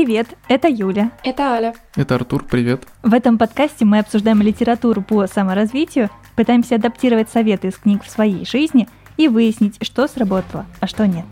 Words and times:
Привет, 0.00 0.28
это 0.46 0.68
Юля. 0.68 1.10
Это 1.24 1.54
Аля. 1.54 1.74
Это 1.96 2.14
Артур, 2.14 2.44
привет. 2.44 2.86
В 3.02 3.12
этом 3.12 3.36
подкасте 3.36 3.84
мы 3.84 3.98
обсуждаем 3.98 4.40
литературу 4.42 5.02
по 5.02 5.26
саморазвитию, 5.26 6.08
пытаемся 6.36 6.76
адаптировать 6.76 7.30
советы 7.30 7.66
из 7.66 7.78
книг 7.78 8.04
в 8.04 8.08
своей 8.08 8.46
жизни 8.46 8.88
и 9.16 9.26
выяснить, 9.26 9.76
что 9.84 10.06
сработало, 10.06 10.66
а 10.78 10.86
что 10.86 11.08
нет. 11.08 11.24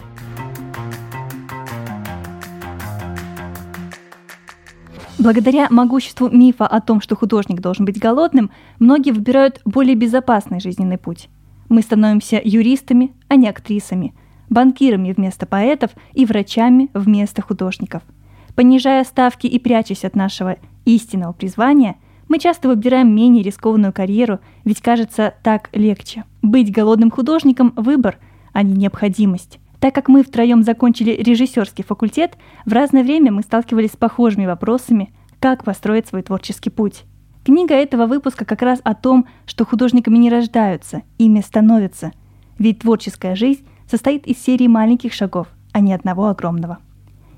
Благодаря 5.16 5.68
могуществу 5.70 6.28
мифа 6.28 6.66
о 6.66 6.80
том, 6.80 7.00
что 7.00 7.14
художник 7.14 7.60
должен 7.60 7.84
быть 7.84 8.00
голодным, 8.00 8.50
многие 8.80 9.12
выбирают 9.12 9.60
более 9.64 9.94
безопасный 9.94 10.58
жизненный 10.58 10.98
путь. 10.98 11.28
Мы 11.68 11.82
становимся 11.82 12.40
юристами, 12.42 13.14
а 13.28 13.36
не 13.36 13.48
актрисами, 13.48 14.12
банкирами 14.50 15.12
вместо 15.12 15.46
поэтов 15.46 15.92
и 16.14 16.26
врачами 16.26 16.90
вместо 16.94 17.42
художников– 17.42 18.02
Понижая 18.56 19.04
ставки 19.04 19.46
и 19.46 19.58
прячась 19.58 20.04
от 20.04 20.16
нашего 20.16 20.56
истинного 20.86 21.32
призвания, 21.34 21.96
мы 22.26 22.38
часто 22.38 22.68
выбираем 22.68 23.14
менее 23.14 23.42
рискованную 23.44 23.92
карьеру, 23.92 24.40
ведь 24.64 24.80
кажется 24.80 25.34
так 25.42 25.68
легче. 25.72 26.24
Быть 26.40 26.72
голодным 26.72 27.10
художником– 27.10 27.74
выбор, 27.76 28.18
а 28.54 28.62
не 28.62 28.72
необходимость. 28.72 29.60
Так 29.78 29.94
как 29.94 30.08
мы 30.08 30.24
втроем 30.24 30.62
закончили 30.62 31.10
режиссерский 31.10 31.84
факультет, 31.84 32.38
в 32.64 32.72
разное 32.72 33.04
время 33.04 33.30
мы 33.30 33.42
сталкивались 33.42 33.92
с 33.92 33.96
похожими 33.96 34.46
вопросами, 34.46 35.12
как 35.38 35.62
построить 35.62 36.08
свой 36.08 36.22
творческий 36.22 36.70
путь. 36.70 37.04
Книга 37.44 37.74
этого 37.74 38.06
выпуска 38.06 38.46
как 38.46 38.62
раз 38.62 38.80
о 38.84 38.94
том, 38.94 39.26
что 39.44 39.66
художниками 39.66 40.16
не 40.16 40.30
рождаются, 40.30 41.02
ими 41.18 41.40
становятся. 41.42 42.12
Ведь 42.58 42.78
творческая 42.78 43.36
жизнь 43.36 43.66
состоит 43.88 44.26
из 44.26 44.42
серии 44.42 44.66
маленьких 44.66 45.12
шагов, 45.12 45.48
а 45.72 45.80
не 45.80 45.92
одного 45.92 46.28
огромного. 46.28 46.78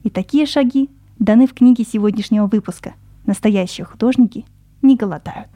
И 0.04 0.10
такие 0.10 0.46
шаги 0.46 0.88
даны 1.18 1.46
в 1.46 1.54
книге 1.54 1.84
сегодняшнего 1.84 2.46
выпуска. 2.46 2.94
Настоящие 3.26 3.84
художники 3.84 4.44
не 4.82 4.96
голодают. 4.96 5.48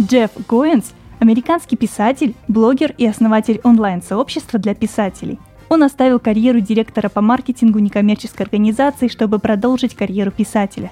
Джефф 0.00 0.30
Гоэнс– 0.48 0.92
американский 1.20 1.76
писатель, 1.76 2.34
блогер 2.48 2.94
и 2.96 3.06
основатель 3.06 3.60
онлайн-сообщества 3.62 4.58
для 4.58 4.74
писателей. 4.74 5.38
Он 5.68 5.82
оставил 5.82 6.18
карьеру 6.18 6.60
директора 6.60 7.08
по 7.08 7.20
маркетингу 7.20 7.78
некоммерческой 7.78 8.46
организации, 8.46 9.08
чтобы 9.08 9.38
продолжить 9.38 9.94
карьеру 9.94 10.30
писателя. 10.30 10.90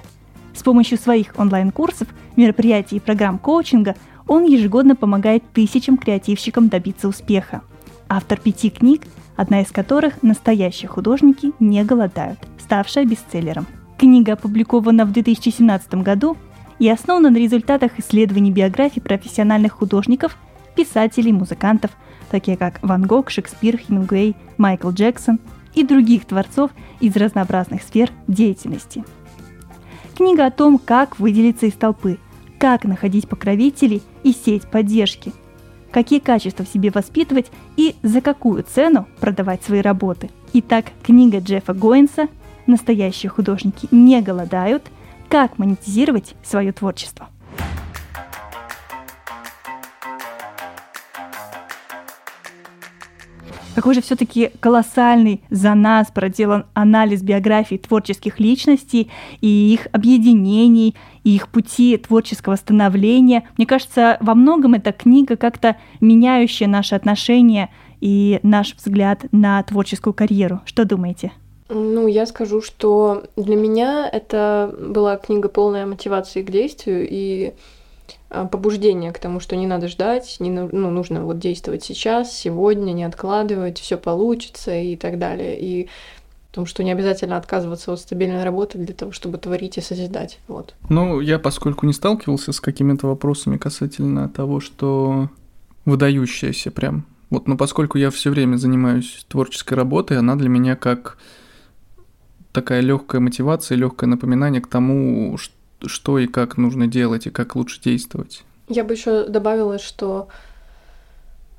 С 0.55 0.63
помощью 0.63 0.97
своих 0.97 1.33
онлайн-курсов, 1.37 2.07
мероприятий 2.35 2.97
и 2.97 2.99
программ 2.99 3.37
коучинга 3.37 3.95
он 4.27 4.45
ежегодно 4.45 4.95
помогает 4.95 5.43
тысячам 5.53 5.97
креативщикам 5.97 6.69
добиться 6.69 7.07
успеха– 7.07 7.61
автор 8.11 8.41
пяти 8.41 8.69
книг, 8.69 9.03
одна 9.37 9.61
из 9.61 9.71
которых 9.71 10.21
«Настоящие 10.21 10.89
художники 10.89 11.53
не 11.59 11.81
голодают», 11.85 12.39
ставшая 12.59 13.05
бестселлером. 13.05 13.65
Книга 13.97 14.33
опубликована 14.33 15.05
в 15.05 15.13
2017 15.13 15.93
году 15.95 16.35
и 16.77 16.89
основана 16.89 17.29
на 17.29 17.37
результатах 17.37 17.99
исследований 17.99 18.51
биографий 18.51 19.01
профессиональных 19.01 19.73
художников, 19.73 20.37
писателей, 20.75 21.31
музыкантов, 21.31 21.91
такие 22.29 22.57
как 22.57 22.79
Ван 22.81 23.03
Гог, 23.03 23.29
Шекспир, 23.29 23.77
Хемингуэй, 23.77 24.35
Майкл 24.57 24.89
Джексон 24.89 25.39
и 25.73 25.85
других 25.85 26.25
творцов 26.25 26.71
из 26.99 27.15
разнообразных 27.15 27.81
сфер 27.81 28.11
деятельности. 28.27 29.05
Книга 30.17 30.47
о 30.47 30.51
том, 30.51 30.79
как 30.79 31.17
выделиться 31.17 31.65
из 31.65 31.73
толпы, 31.73 32.17
как 32.59 32.83
находить 32.83 33.29
покровителей 33.29 34.03
и 34.23 34.33
сеть 34.33 34.69
поддержки– 34.69 35.31
какие 35.91 36.19
качества 36.19 36.65
в 36.65 36.69
себе 36.69 36.89
воспитывать 36.89 37.51
и 37.77 37.95
за 38.01 38.21
какую 38.21 38.63
цену 38.63 39.07
продавать 39.19 39.63
свои 39.63 39.81
работы. 39.81 40.29
Итак, 40.53 40.85
книга 41.03 41.39
Джеффа 41.39 41.73
Гоинса 41.73 42.27
«Настоящие 42.67 43.29
художники 43.29 43.87
не 43.91 44.21
голодают. 44.21 44.83
Как 45.29 45.57
монетизировать 45.57 46.35
свое 46.43 46.71
творчество». 46.71 47.29
Какой 53.81 53.95
же 53.95 54.03
все-таки 54.03 54.51
колоссальный 54.59 55.41
за 55.49 55.73
нас 55.73 56.11
проделан 56.11 56.67
анализ 56.75 57.23
биографий 57.23 57.79
творческих 57.79 58.39
личностей 58.39 59.09
и 59.41 59.73
их 59.73 59.87
объединений, 59.91 60.95
и 61.23 61.33
их 61.33 61.47
пути 61.47 61.97
творческого 61.97 62.57
становления. 62.57 63.49
Мне 63.57 63.65
кажется, 63.65 64.19
во 64.21 64.35
многом 64.35 64.75
эта 64.75 64.91
книга 64.91 65.35
как-то 65.35 65.77
меняющая 65.99 66.67
наши 66.67 66.93
отношения 66.93 67.71
и 68.01 68.39
наш 68.43 68.75
взгляд 68.75 69.25
на 69.31 69.63
творческую 69.63 70.13
карьеру. 70.13 70.61
Что 70.65 70.85
думаете? 70.85 71.31
Ну, 71.67 72.05
я 72.05 72.27
скажу, 72.27 72.61
что 72.61 73.23
для 73.35 73.55
меня 73.55 74.07
это 74.07 74.75
была 74.79 75.17
книга 75.17 75.49
полная 75.49 75.87
мотивации 75.87 76.43
к 76.43 76.51
действию 76.51 77.07
и 77.09 77.53
побуждение 78.51 79.11
к 79.11 79.19
тому, 79.19 79.39
что 79.39 79.55
не 79.55 79.67
надо 79.67 79.87
ждать, 79.87 80.37
не, 80.39 80.49
ну, 80.49 80.89
нужно 80.89 81.25
вот 81.25 81.39
действовать 81.39 81.83
сейчас, 81.83 82.35
сегодня, 82.35 82.93
не 82.93 83.03
откладывать, 83.03 83.79
все 83.79 83.97
получится 83.97 84.75
и 84.75 84.95
так 84.95 85.19
далее. 85.19 85.59
И 85.59 85.89
том, 86.51 86.65
что 86.65 86.83
не 86.83 86.91
обязательно 86.91 87.37
отказываться 87.37 87.93
от 87.93 87.99
стабильной 87.99 88.43
работы 88.43 88.77
для 88.77 88.93
того, 88.93 89.11
чтобы 89.11 89.37
творить 89.37 89.77
и 89.77 89.81
созидать. 89.81 90.39
Вот. 90.47 90.75
Ну, 90.89 91.21
я, 91.21 91.39
поскольку 91.39 91.85
не 91.85 91.93
сталкивался 91.93 92.51
с 92.51 92.59
какими-то 92.59 93.07
вопросами 93.07 93.57
касательно 93.57 94.27
того, 94.29 94.59
что 94.59 95.29
выдающаяся 95.85 96.69
прям. 96.69 97.05
Вот, 97.29 97.47
но 97.47 97.55
поскольку 97.55 97.97
я 97.97 98.11
все 98.11 98.29
время 98.29 98.57
занимаюсь 98.57 99.25
творческой 99.29 99.75
работой, 99.75 100.17
она 100.17 100.35
для 100.35 100.49
меня 100.49 100.75
как 100.75 101.17
такая 102.51 102.81
легкая 102.81 103.21
мотивация, 103.21 103.77
легкое 103.77 104.09
напоминание 104.09 104.61
к 104.61 104.67
тому, 104.67 105.37
что 105.37 105.55
что 105.85 106.19
и 106.19 106.27
как 106.27 106.57
нужно 106.57 106.87
делать, 106.87 107.27
и 107.27 107.29
как 107.29 107.55
лучше 107.55 107.81
действовать. 107.81 108.43
Я 108.67 108.83
бы 108.83 108.93
еще 108.93 109.25
добавила, 109.25 109.79
что 109.79 110.27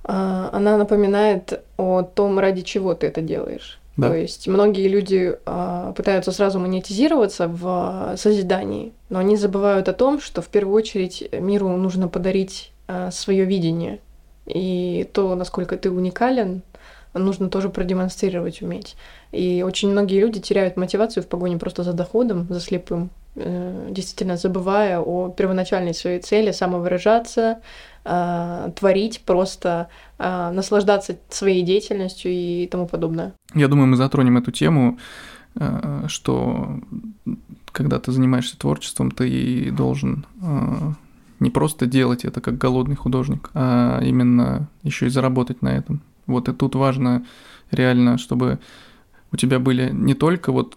э, 0.04 0.48
она 0.52 0.76
напоминает 0.76 1.62
о 1.76 2.02
том, 2.02 2.38
ради 2.38 2.62
чего 2.62 2.94
ты 2.94 3.06
это 3.06 3.20
делаешь. 3.20 3.78
Да. 3.96 4.08
То 4.08 4.16
есть 4.16 4.48
многие 4.48 4.88
люди 4.88 5.36
э, 5.44 5.92
пытаются 5.94 6.32
сразу 6.32 6.58
монетизироваться 6.58 7.48
в 7.48 8.14
созидании, 8.16 8.92
но 9.10 9.18
они 9.18 9.36
забывают 9.36 9.88
о 9.88 9.92
том, 9.92 10.20
что 10.20 10.40
в 10.40 10.48
первую 10.48 10.74
очередь 10.74 11.28
миру 11.32 11.68
нужно 11.76 12.08
подарить 12.08 12.72
э, 12.88 13.10
свое 13.12 13.44
видение. 13.44 14.00
И 14.46 15.06
то, 15.12 15.34
насколько 15.34 15.76
ты 15.76 15.90
уникален, 15.90 16.62
нужно 17.14 17.50
тоже 17.50 17.68
продемонстрировать 17.68 18.62
уметь. 18.62 18.96
И 19.30 19.62
очень 19.66 19.90
многие 19.90 20.20
люди 20.20 20.40
теряют 20.40 20.76
мотивацию 20.76 21.22
в 21.22 21.26
погоне 21.26 21.58
просто 21.58 21.82
за 21.82 21.92
доходом, 21.92 22.46
за 22.48 22.60
слепым, 22.60 23.10
действительно 23.34 24.36
забывая 24.36 25.00
о 25.00 25.30
первоначальной 25.30 25.94
своей 25.94 26.20
цели 26.20 26.52
самовыражаться, 26.52 27.60
э, 28.04 28.72
творить, 28.78 29.22
просто 29.24 29.88
э, 30.18 30.50
наслаждаться 30.50 31.16
своей 31.30 31.62
деятельностью 31.62 32.30
и 32.30 32.66
тому 32.66 32.86
подобное. 32.86 33.32
Я 33.54 33.68
думаю, 33.68 33.86
мы 33.86 33.96
затронем 33.96 34.36
эту 34.36 34.50
тему, 34.50 34.98
что 36.06 36.80
когда 37.72 37.98
ты 37.98 38.10
занимаешься 38.10 38.58
творчеством, 38.58 39.10
ты 39.10 39.70
должен 39.70 40.24
не 41.40 41.50
просто 41.50 41.86
делать 41.86 42.24
это 42.24 42.40
как 42.40 42.56
голодный 42.56 42.96
художник, 42.96 43.50
а 43.52 44.00
именно 44.02 44.68
еще 44.82 45.06
и 45.06 45.10
заработать 45.10 45.60
на 45.60 45.68
этом. 45.68 46.00
Вот 46.26 46.48
и 46.48 46.52
тут 46.52 46.74
важно 46.74 47.26
реально, 47.70 48.16
чтобы 48.16 48.60
у 49.32 49.36
тебя 49.36 49.58
были 49.58 49.90
не 49.92 50.14
только 50.14 50.52
вот 50.52 50.76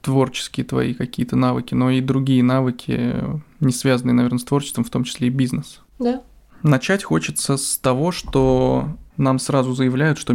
творческие 0.00 0.64
твои 0.64 0.94
какие-то 0.94 1.36
навыки, 1.36 1.74
но 1.74 1.90
и 1.90 2.00
другие 2.00 2.42
навыки, 2.42 3.14
не 3.60 3.72
связанные, 3.72 4.14
наверное, 4.14 4.38
с 4.38 4.44
творчеством, 4.44 4.84
в 4.84 4.90
том 4.90 5.04
числе 5.04 5.28
и 5.28 5.30
бизнес. 5.30 5.80
Да. 5.98 6.22
Начать 6.62 7.04
хочется 7.04 7.56
с 7.56 7.78
того, 7.78 8.12
что 8.12 8.96
нам 9.16 9.38
сразу 9.38 9.74
заявляют, 9.74 10.18
что 10.18 10.34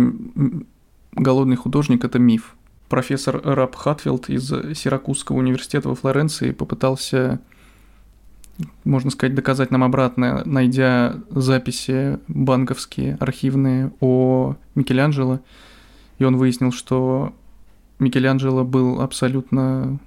голодный 1.14 1.56
художник– 1.56 2.04
это 2.06 2.20
миф. 2.20 2.56
Профессор 2.90 3.42
Раб 3.44 3.76
Хатфилд 3.76 4.30
из 4.30 4.48
Сиракузского 4.78 5.38
университета 5.38 5.90
во 5.90 5.96
Флоренции 5.96 6.52
попытался, 6.52 7.40
можно 8.84 9.10
сказать, 9.10 9.36
доказать 9.36 9.72
нам 9.72 9.84
обратное, 9.84 10.44
найдя 10.46 11.16
записи 11.30 12.20
банковские, 12.28 13.18
архивные 13.20 13.92
о 14.00 14.56
Микеланджело. 14.76 15.40
И 16.20 16.24
он 16.24 16.38
выяснил, 16.38 16.72
что 16.72 17.34
Микеланджело 18.04 18.64
был 18.64 19.02
абсолютно... 19.02 20.00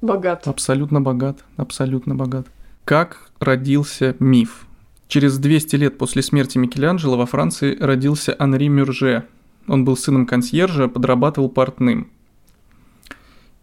Богат. 0.00 0.48
Абсолютно 0.48 1.00
богат, 1.00 1.44
абсолютно 1.56 2.14
богат. 2.14 2.46
Как 2.84 3.30
родился 3.38 4.16
миф? 4.18 4.66
Через 5.06 5.38
200 5.38 5.76
лет 5.76 5.98
после 5.98 6.22
смерти 6.22 6.58
Микеланджело 6.58 7.16
во 7.16 7.26
Франции 7.26 7.76
родился 7.78 8.34
Анри 8.38 8.68
Мюрже. 8.68 9.26
Он 9.68 9.84
был 9.84 9.96
сыном 9.96 10.26
консьержа, 10.26 10.88
подрабатывал 10.88 11.48
портным. 11.48 12.08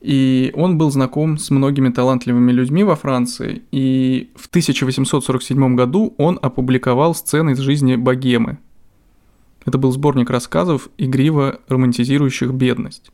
И 0.02 0.52
он 0.56 0.78
был 0.78 0.92
знаком 0.92 1.38
с 1.38 1.50
многими 1.50 1.90
талантливыми 1.90 2.52
людьми 2.52 2.84
во 2.84 2.96
Франции, 2.96 3.64
и 3.72 4.32
в 4.36 4.48
1847 4.48 5.76
году 5.76 6.14
он 6.18 6.40
опубликовал 6.42 7.14
сцены 7.14 7.52
из 7.52 7.58
жизни 7.58 7.98
богемы. 7.98 8.60
Это 9.66 9.78
был 9.78 9.92
сборник 9.92 10.30
рассказов, 10.30 10.90
игриво 10.98 11.60
романтизирующих 11.68 12.54
бедность. 12.54 13.12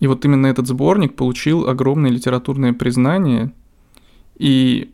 И 0.00 0.06
вот 0.06 0.24
именно 0.24 0.46
этот 0.46 0.66
сборник 0.66 1.16
получил 1.16 1.68
огромное 1.68 2.10
литературное 2.10 2.72
признание, 2.72 3.52
и 4.36 4.92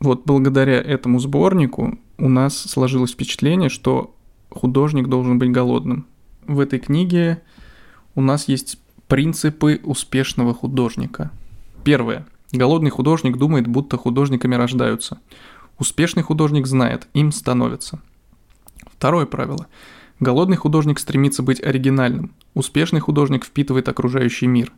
вот 0.00 0.22
благодаря 0.24 0.80
этому 0.80 1.18
сборнику 1.18 1.98
у 2.18 2.28
нас 2.28 2.56
сложилось 2.56 3.12
впечатление, 3.12 3.68
что 3.68 4.14
художник 4.50 5.08
должен 5.08 5.38
быть 5.38 5.50
голодным. 5.50 6.06
В 6.46 6.60
этой 6.60 6.78
книге 6.78 7.42
у 8.14 8.22
нас 8.22 8.48
есть 8.48 8.78
принципы 9.08 9.80
успешного 9.84 10.54
художника. 10.54 11.30
Первое. 11.84 12.26
Голодный 12.52 12.90
художник 12.90 13.36
думает, 13.36 13.66
будто 13.66 13.96
художниками 13.96 14.54
рождаются. 14.54 15.18
Успешный 15.78 16.22
художник 16.22 16.66
знает, 16.66 17.06
им 17.12 17.32
становится. 17.32 18.00
Второе 18.86 19.26
правило. 19.26 19.66
Голодный 20.18 20.56
художник 20.56 20.98
стремится 20.98 21.42
быть 21.42 21.62
оригинальным. 21.62 22.32
Успешный 22.54 23.00
художник 23.00 23.44
впитывает 23.44 23.88
окружающий 23.88 24.46
мир. 24.46 24.72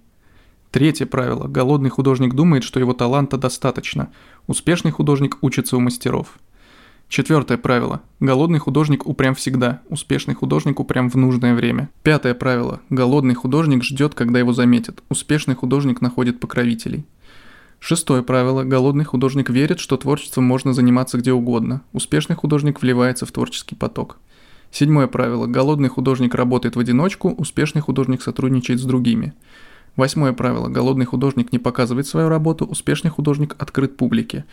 Третье 0.73 1.06
правило. 1.06 1.46
Голодный 1.46 1.90
художник 1.90 2.35
думает, 2.35 2.64
что 2.64 2.81
его 2.81 2.93
таланта 2.93 3.38
достаточно. 3.38 4.11
Успешный 4.49 4.90
художник 4.90 5.38
учится 5.40 5.76
у 5.76 5.81
мастеров. 5.81 6.38
Четвертое 7.08 7.56
правило. 7.56 8.02
Голодный 8.19 8.58
художник 8.58 9.06
упрям 9.06 9.35
всегда, 9.35 9.81
успешный 9.88 10.35
художник 10.35 10.79
упрям 10.79 11.08
в 11.08 11.14
нужное 11.14 11.55
время. 11.55 11.88
Пятое 12.02 12.35
правило. 12.35 12.81
Голодный 12.90 13.35
художник 13.35 13.82
ждет, 13.82 14.14
когда 14.14 14.40
его 14.40 14.52
заметят, 14.52 15.02
успешный 15.08 15.55
художник 15.55 16.02
находит 16.02 16.38
покровителей. 16.40 17.06
Шестое 17.79 18.23
правило. 18.23 18.64
Голодный 18.64 19.05
художник 19.05 19.49
верит, 19.50 19.79
что 19.79 19.96
творчеством 19.96 20.44
можно 20.44 20.75
заниматься 20.75 21.17
где 21.17 21.32
угодно. 21.32 21.82
Успешный 21.93 22.37
художник 22.37 22.82
вливается 22.82 23.25
в 23.25 23.32
творческий 23.32 23.76
поток. 23.76 24.19
Седьмое 24.70 25.06
правило. 25.06 25.47
Голодный 25.47 25.88
художник 25.88 26.35
работает 26.35 26.76
в 26.76 26.79
одиночку, 26.79 27.31
успешный 27.31 27.81
художник 27.81 28.23
сотрудничает 28.23 28.81
с 28.81 28.85
другими. 28.85 29.35
Восьмое 29.97 30.32
правило. 30.32 30.69
Голодный 30.69 31.06
художник 31.06 31.53
не 31.53 31.59
показывает 31.59 32.06
свою 32.06 32.29
работу, 32.29 32.65
успешный 32.65 33.11
художник 33.11 33.56
открыт 33.59 33.97
публике. 33.97 34.44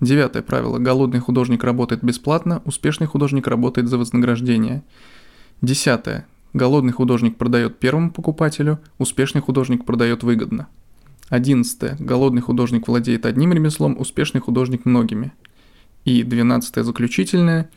Девятое 0.00 0.42
правило. 0.42 0.78
Голодный 0.78 1.20
художник 1.20 1.62
работает 1.62 2.02
бесплатно, 2.02 2.62
успешный 2.64 3.06
художник 3.06 3.46
работает 3.46 3.88
за 3.88 3.98
вознаграждение. 3.98 4.82
Десятое. 5.62 6.26
Голодный 6.52 6.92
художник 6.92 7.36
продает 7.36 7.78
первому 7.78 8.10
покупателю, 8.10 8.80
успешный 8.98 9.40
художник 9.40 9.84
продает 9.84 10.22
выгодно. 10.22 10.68
Одиннадцатое. 11.28 11.96
Голодный 12.00 12.42
художник 12.42 12.88
владеет 12.88 13.24
одним 13.24 13.52
ремеслом, 13.52 13.96
успешный 13.98 14.40
художник 14.40 14.84
многими. 14.84 15.32
И 16.04 16.24
двенадцатое 16.24 16.82
заключительное, 16.82 17.70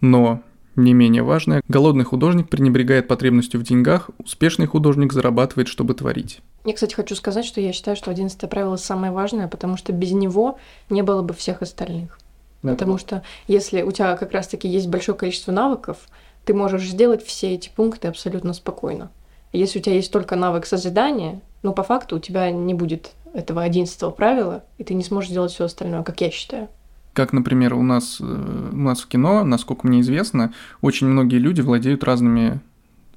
но 0.00 0.42
не 0.84 0.94
менее 0.94 1.22
важное, 1.22 1.62
голодный 1.68 2.04
художник 2.04 2.48
пренебрегает 2.48 3.08
потребностью 3.08 3.60
в 3.60 3.62
деньгах, 3.62 4.10
успешный 4.18 4.66
художник 4.66 5.12
зарабатывает, 5.12 5.68
чтобы 5.68 5.94
творить. 5.94 6.40
Я, 6.64 6.74
кстати, 6.74 6.94
хочу 6.94 7.14
сказать, 7.14 7.44
что 7.44 7.60
я 7.60 7.72
считаю, 7.72 7.96
что 7.96 8.10
одиннадцатое 8.10 8.50
правило 8.50 8.76
самое 8.76 9.12
важное, 9.12 9.48
потому 9.48 9.76
что 9.76 9.92
без 9.92 10.12
него 10.12 10.58
не 10.90 11.02
было 11.02 11.22
бы 11.22 11.34
всех 11.34 11.62
остальных. 11.62 12.18
Да. 12.62 12.72
Потому 12.72 12.98
что 12.98 13.22
если 13.48 13.82
у 13.82 13.90
тебя 13.90 14.16
как 14.16 14.32
раз-таки 14.32 14.68
есть 14.68 14.88
большое 14.88 15.16
количество 15.16 15.52
навыков, 15.52 15.98
ты 16.44 16.52
можешь 16.52 16.88
сделать 16.88 17.24
все 17.24 17.54
эти 17.54 17.70
пункты 17.74 18.08
абсолютно 18.08 18.52
спокойно. 18.52 19.10
Если 19.52 19.78
у 19.78 19.82
тебя 19.82 19.94
есть 19.94 20.12
только 20.12 20.36
навык 20.36 20.66
созидания, 20.66 21.40
ну, 21.62 21.72
по 21.72 21.82
факту 21.82 22.16
у 22.16 22.20
тебя 22.20 22.50
не 22.50 22.74
будет 22.74 23.12
этого 23.32 23.62
одиннадцатого 23.62 24.10
правила, 24.10 24.64
и 24.78 24.84
ты 24.84 24.94
не 24.94 25.04
сможешь 25.04 25.30
сделать 25.30 25.52
все 25.52 25.64
остальное, 25.64 26.02
как 26.02 26.20
я 26.20 26.30
считаю. 26.30 26.68
Как, 27.20 27.34
например, 27.34 27.74
у 27.74 27.82
нас, 27.82 28.16
э, 28.18 28.68
у 28.72 28.76
нас 28.78 29.02
в 29.02 29.06
кино, 29.06 29.44
насколько 29.44 29.86
мне 29.86 30.00
известно, 30.00 30.54
очень 30.80 31.06
многие 31.06 31.36
люди 31.36 31.60
владеют 31.60 32.02
разными 32.02 32.60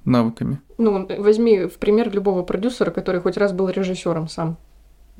навыками. 0.03 0.59
Ну, 0.77 1.07
возьми 1.19 1.67
в 1.67 1.75
пример 1.75 2.13
любого 2.13 2.43
продюсера, 2.43 2.91
который 2.91 3.21
хоть 3.21 3.37
раз 3.37 3.53
был 3.53 3.69
режиссером 3.69 4.27
сам. 4.27 4.57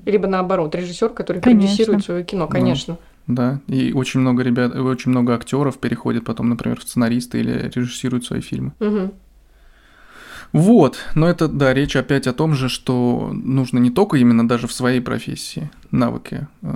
Либо 0.03 0.27
наоборот, 0.27 0.75
режиссер, 0.75 1.11
который 1.11 1.41
конечно. 1.41 1.61
продюсирует 1.61 2.03
свое 2.03 2.23
кино, 2.25 2.49
конечно. 2.49 2.97
Ну, 3.25 3.35
да, 3.35 3.61
и 3.67 3.93
очень 3.93 4.19
много 4.19 4.43
ребят, 4.43 4.75
очень 4.75 5.11
много 5.11 5.33
актеров 5.33 5.77
переходят 5.77 6.25
потом, 6.25 6.49
например, 6.49 6.81
в 6.81 6.83
сценаристы 6.83 7.39
или 7.39 7.71
режиссируют 7.73 8.25
свои 8.25 8.41
фильмы. 8.41 8.73
Угу. 8.81 9.13
Вот, 10.53 10.99
но 11.15 11.27
это, 11.27 11.47
да, 11.47 11.73
речь 11.73 11.95
опять 11.95 12.27
о 12.27 12.33
том 12.33 12.53
же, 12.53 12.69
что 12.69 13.31
нужно 13.33 13.79
не 13.79 13.89
только 13.89 14.17
именно 14.17 14.47
даже 14.47 14.67
в 14.67 14.71
своей 14.71 15.01
профессии 15.01 15.71
навыки, 15.89 16.47
э, 16.61 16.67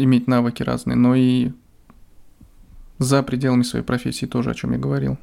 иметь 0.00 0.26
навыки 0.26 0.62
разные, 0.62 0.96
но 0.96 1.14
и 1.14 1.52
за 2.98 3.22
пределами 3.22 3.62
своей 3.62 3.84
профессии 3.84 4.26
тоже, 4.26 4.50
о 4.50 4.54
чем 4.54 4.72
я 4.72 4.78
говорил. 4.78 5.16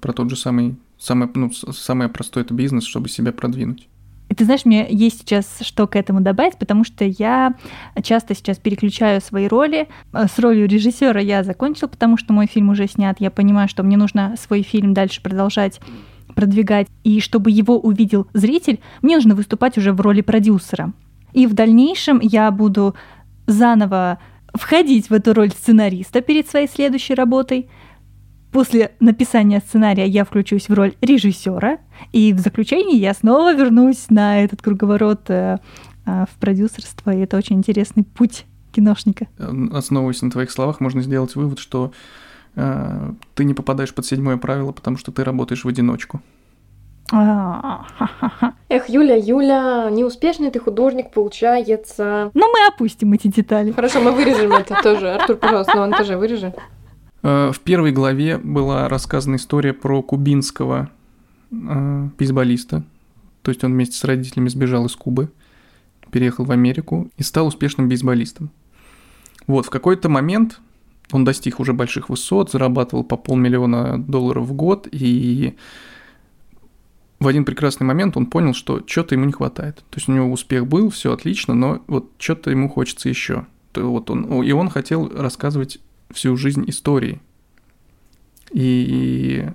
Про 0.00 0.14
тот 0.14 0.30
же 0.30 0.36
самый, 0.36 0.76
самый, 0.98 1.28
ну, 1.34 1.52
самое 1.52 2.08
простое 2.08 2.44
это 2.44 2.54
бизнес, 2.54 2.84
чтобы 2.84 3.10
себя 3.10 3.30
продвинуть. 3.30 3.88
Ты 4.34 4.44
знаешь, 4.44 4.64
мне 4.64 4.86
есть 4.88 5.20
сейчас 5.20 5.58
что 5.60 5.86
к 5.86 5.96
этому 5.96 6.22
добавить, 6.22 6.56
потому 6.56 6.84
что 6.84 7.04
я 7.04 7.56
часто 8.02 8.34
сейчас 8.34 8.58
переключаю 8.58 9.20
свои 9.20 9.48
роли. 9.48 9.86
Э, 10.14 10.26
с 10.26 10.38
ролью 10.38 10.66
режиссера 10.66 11.20
я 11.20 11.44
закончил, 11.44 11.88
потому 11.88 12.16
что 12.16 12.32
мой 12.32 12.46
фильм 12.46 12.70
уже 12.70 12.86
снят. 12.86 13.16
Я 13.20 13.30
понимаю, 13.30 13.68
что 13.68 13.82
мне 13.82 13.98
нужно 13.98 14.34
свой 14.38 14.62
фильм 14.62 14.94
дальше 14.94 15.20
продолжать 15.22 15.78
продвигать, 16.40 16.86
и 17.04 17.20
чтобы 17.20 17.50
его 17.50 17.78
увидел 17.78 18.26
зритель, 18.32 18.80
мне 19.02 19.16
нужно 19.16 19.34
выступать 19.34 19.76
уже 19.76 19.92
в 19.92 20.00
роли 20.00 20.22
продюсера. 20.22 20.94
И 21.34 21.46
в 21.46 21.52
дальнейшем 21.52 22.18
я 22.22 22.50
буду 22.50 22.94
заново 23.46 24.18
входить 24.54 25.10
в 25.10 25.12
эту 25.12 25.34
роль 25.34 25.50
сценариста 25.50 26.22
перед 26.22 26.48
своей 26.48 26.66
следующей 26.66 27.12
работой. 27.12 27.68
После 28.52 28.92
написания 29.00 29.60
сценария 29.60 30.06
я 30.06 30.24
включусь 30.24 30.70
в 30.70 30.72
роль 30.72 30.94
режиссера, 31.02 31.76
и 32.12 32.32
в 32.32 32.38
заключении 32.38 32.96
я 32.96 33.12
снова 33.12 33.54
вернусь 33.54 34.06
на 34.08 34.42
этот 34.42 34.62
круговорот 34.62 35.28
э, 35.28 35.58
э, 36.06 36.24
в 36.24 36.40
продюсерство, 36.40 37.10
и 37.10 37.18
это 37.18 37.36
очень 37.36 37.56
интересный 37.56 38.04
путь 38.04 38.46
киношника. 38.72 39.28
Основываясь 39.72 40.22
на 40.22 40.30
твоих 40.30 40.50
словах, 40.50 40.80
можно 40.80 41.02
сделать 41.02 41.36
вывод, 41.36 41.58
что 41.58 41.92
Э, 41.92 41.96
ты 42.54 43.44
не 43.44 43.54
попадаешь 43.54 43.94
под 43.94 44.06
седьмое 44.06 44.36
правило, 44.36 44.72
потому 44.72 44.96
что 44.96 45.12
ты 45.12 45.24
работаешь 45.24 45.64
в 45.64 45.68
одиночку. 45.68 46.20
Эх, 47.12 48.88
Юля, 48.88 49.16
Юля, 49.16 49.88
неуспешный 49.90 50.50
ты 50.50 50.60
художник, 50.60 51.10
получается. 51.10 52.30
Ну, 52.34 52.52
мы 52.52 52.68
опустим 52.68 53.12
эти 53.12 53.28
детали. 53.28 53.72
Хорошо, 53.72 54.00
мы 54.00 54.12
вырежем 54.12 54.52
это 54.52 54.80
тоже. 54.82 55.14
Артур, 55.14 55.36
пожалуйста, 55.36 55.74
на 55.74 55.80
монтаже 55.80 56.16
вырежи. 56.16 56.54
Э, 57.22 57.50
в 57.52 57.58
первой 57.60 57.90
главе 57.90 58.38
была 58.38 58.88
рассказана 58.88 59.36
история 59.36 59.72
про 59.72 60.02
кубинского 60.02 60.88
э, 61.50 62.08
бейсболиста. 62.16 62.84
То 63.42 63.50
есть 63.50 63.64
он 63.64 63.72
вместе 63.72 63.96
с 63.96 64.04
родителями 64.04 64.48
сбежал 64.48 64.86
из 64.86 64.94
Кубы, 64.94 65.30
переехал 66.12 66.44
в 66.44 66.52
Америку 66.52 67.10
и 67.16 67.22
стал 67.24 67.48
успешным 67.48 67.88
бейсболистом. 67.88 68.50
Вот, 69.46 69.66
в 69.66 69.70
какой-то 69.70 70.08
момент 70.08 70.60
он 71.14 71.24
достиг 71.24 71.60
уже 71.60 71.72
больших 71.72 72.08
высот, 72.08 72.50
зарабатывал 72.50 73.04
по 73.04 73.16
полмиллиона 73.16 73.98
долларов 73.98 74.46
в 74.46 74.52
год, 74.52 74.88
и 74.90 75.56
в 77.18 77.26
один 77.26 77.44
прекрасный 77.44 77.84
момент 77.84 78.16
он 78.16 78.26
понял, 78.26 78.54
что 78.54 78.82
что-то 78.86 79.14
ему 79.14 79.26
не 79.26 79.32
хватает. 79.32 79.76
То 79.90 79.96
есть 79.96 80.08
у 80.08 80.12
него 80.12 80.32
успех 80.32 80.66
был, 80.66 80.88
все 80.90 81.12
отлично, 81.12 81.54
но 81.54 81.82
вот 81.86 82.10
что-то 82.18 82.50
ему 82.50 82.68
хочется 82.68 83.08
еще. 83.08 83.46
Вот 83.74 84.10
он, 84.10 84.42
и 84.42 84.52
он 84.52 84.70
хотел 84.70 85.08
рассказывать 85.08 85.78
всю 86.10 86.36
жизнь 86.36 86.64
истории. 86.68 87.20
И, 88.52 89.46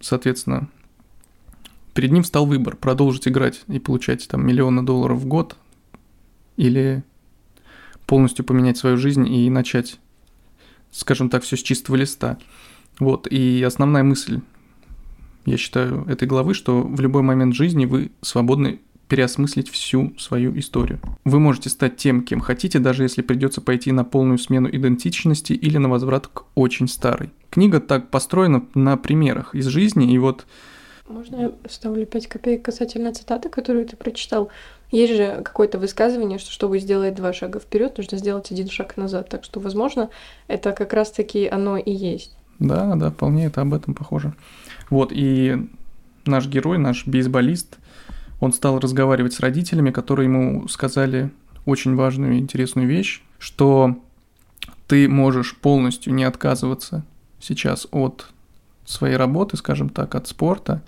соответственно, 0.00 0.68
перед 1.94 2.12
ним 2.12 2.22
встал 2.22 2.44
выбор 2.44 2.76
продолжить 2.76 3.28
играть 3.28 3.62
и 3.68 3.78
получать 3.78 4.26
там 4.28 4.46
миллионы 4.46 4.82
долларов 4.82 5.20
в 5.20 5.26
год 5.26 5.56
или 6.56 7.02
полностью 8.06 8.44
поменять 8.44 8.76
свою 8.76 8.96
жизнь 8.96 9.26
и 9.26 9.48
начать 9.48 9.98
скажем 10.92 11.28
так, 11.28 11.42
все 11.42 11.56
с 11.56 11.62
чистого 11.62 11.96
листа. 11.96 12.38
Вот, 13.00 13.26
и 13.26 13.62
основная 13.62 14.04
мысль, 14.04 14.40
я 15.44 15.56
считаю, 15.56 16.04
этой 16.06 16.28
главы, 16.28 16.54
что 16.54 16.82
в 16.82 17.00
любой 17.00 17.22
момент 17.22 17.54
жизни 17.54 17.86
вы 17.86 18.12
свободны 18.20 18.78
переосмыслить 19.08 19.68
всю 19.68 20.14
свою 20.18 20.56
историю. 20.58 21.00
Вы 21.24 21.40
можете 21.40 21.68
стать 21.68 21.96
тем, 21.96 22.22
кем 22.22 22.40
хотите, 22.40 22.78
даже 22.78 23.02
если 23.02 23.22
придется 23.22 23.60
пойти 23.60 23.92
на 23.92 24.04
полную 24.04 24.38
смену 24.38 24.68
идентичности 24.70 25.52
или 25.52 25.78
на 25.78 25.88
возврат 25.88 26.28
к 26.28 26.44
очень 26.54 26.88
старой. 26.88 27.30
Книга 27.50 27.80
так 27.80 28.10
построена 28.10 28.64
на 28.74 28.96
примерах 28.96 29.54
из 29.54 29.66
жизни, 29.66 30.12
и 30.12 30.18
вот... 30.18 30.46
Можно 31.12 31.36
я 31.36 31.52
ставлю 31.68 32.06
5 32.06 32.26
копеек 32.26 32.62
касательно 32.62 33.12
цитаты, 33.12 33.50
которую 33.50 33.86
ты 33.86 33.96
прочитал? 33.96 34.48
Есть 34.90 35.14
же 35.14 35.42
какое-то 35.44 35.78
высказывание, 35.78 36.38
что 36.38 36.50
чтобы 36.50 36.78
сделать 36.78 37.14
два 37.14 37.34
шага 37.34 37.60
вперед, 37.60 37.98
нужно 37.98 38.16
сделать 38.16 38.50
один 38.50 38.70
шаг 38.70 38.96
назад. 38.96 39.28
Так 39.28 39.44
что, 39.44 39.60
возможно, 39.60 40.08
это 40.48 40.72
как 40.72 40.94
раз-таки 40.94 41.46
оно 41.46 41.76
и 41.76 41.92
есть. 41.92 42.34
Да, 42.58 42.94
да, 42.94 43.10
вполне 43.10 43.46
это 43.46 43.60
об 43.60 43.74
этом 43.74 43.92
похоже. 43.92 44.32
Вот, 44.88 45.12
и 45.12 45.68
наш 46.24 46.46
герой, 46.46 46.78
наш 46.78 47.06
бейсболист, 47.06 47.76
он 48.40 48.54
стал 48.54 48.78
разговаривать 48.78 49.34
с 49.34 49.40
родителями, 49.40 49.90
которые 49.90 50.28
ему 50.28 50.66
сказали 50.66 51.30
очень 51.66 51.94
важную 51.94 52.34
и 52.34 52.38
интересную 52.38 52.88
вещь, 52.88 53.22
что 53.38 53.98
ты 54.88 55.08
можешь 55.10 55.56
полностью 55.56 56.14
не 56.14 56.24
отказываться 56.24 57.04
сейчас 57.38 57.86
от 57.90 58.28
своей 58.86 59.16
работы, 59.16 59.58
скажем 59.58 59.90
так, 59.90 60.14
от 60.14 60.26
спорта, 60.26 60.80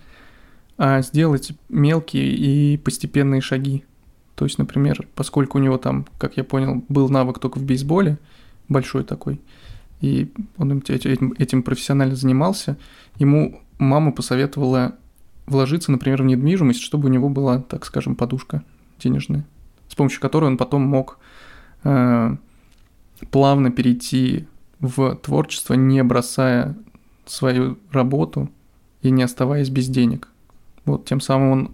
а 0.76 1.02
сделать 1.02 1.52
мелкие 1.68 2.34
и 2.34 2.76
постепенные 2.76 3.40
шаги. 3.40 3.84
То 4.34 4.44
есть, 4.44 4.58
например, 4.58 5.06
поскольку 5.14 5.58
у 5.58 5.60
него 5.60 5.78
там, 5.78 6.06
как 6.18 6.36
я 6.36 6.44
понял, 6.44 6.82
был 6.88 7.08
навык 7.08 7.38
только 7.38 7.58
в 7.58 7.64
бейсболе, 7.64 8.18
большой 8.68 9.04
такой, 9.04 9.40
и 10.00 10.32
он 10.58 10.82
этим, 10.88 11.34
этим 11.38 11.62
профессионально 11.62 12.16
занимался, 12.16 12.76
ему 13.18 13.60
мама 13.78 14.12
посоветовала 14.12 14.96
вложиться, 15.46 15.92
например, 15.92 16.22
в 16.22 16.26
недвижимость, 16.26 16.80
чтобы 16.80 17.08
у 17.08 17.12
него 17.12 17.28
была, 17.28 17.60
так 17.60 17.84
скажем, 17.84 18.16
подушка 18.16 18.62
денежная, 18.98 19.44
с 19.88 19.94
помощью 19.94 20.20
которой 20.20 20.46
он 20.46 20.56
потом 20.56 20.82
мог 20.82 21.18
э, 21.84 22.36
плавно 23.30 23.70
перейти 23.70 24.46
в 24.80 25.16
творчество, 25.16 25.74
не 25.74 26.02
бросая 26.02 26.76
свою 27.26 27.78
работу 27.90 28.50
и 29.02 29.10
не 29.10 29.22
оставаясь 29.22 29.70
без 29.70 29.88
денег. 29.88 30.28
Вот 30.84 31.04
тем 31.04 31.20
самым 31.20 31.50
он 31.50 31.70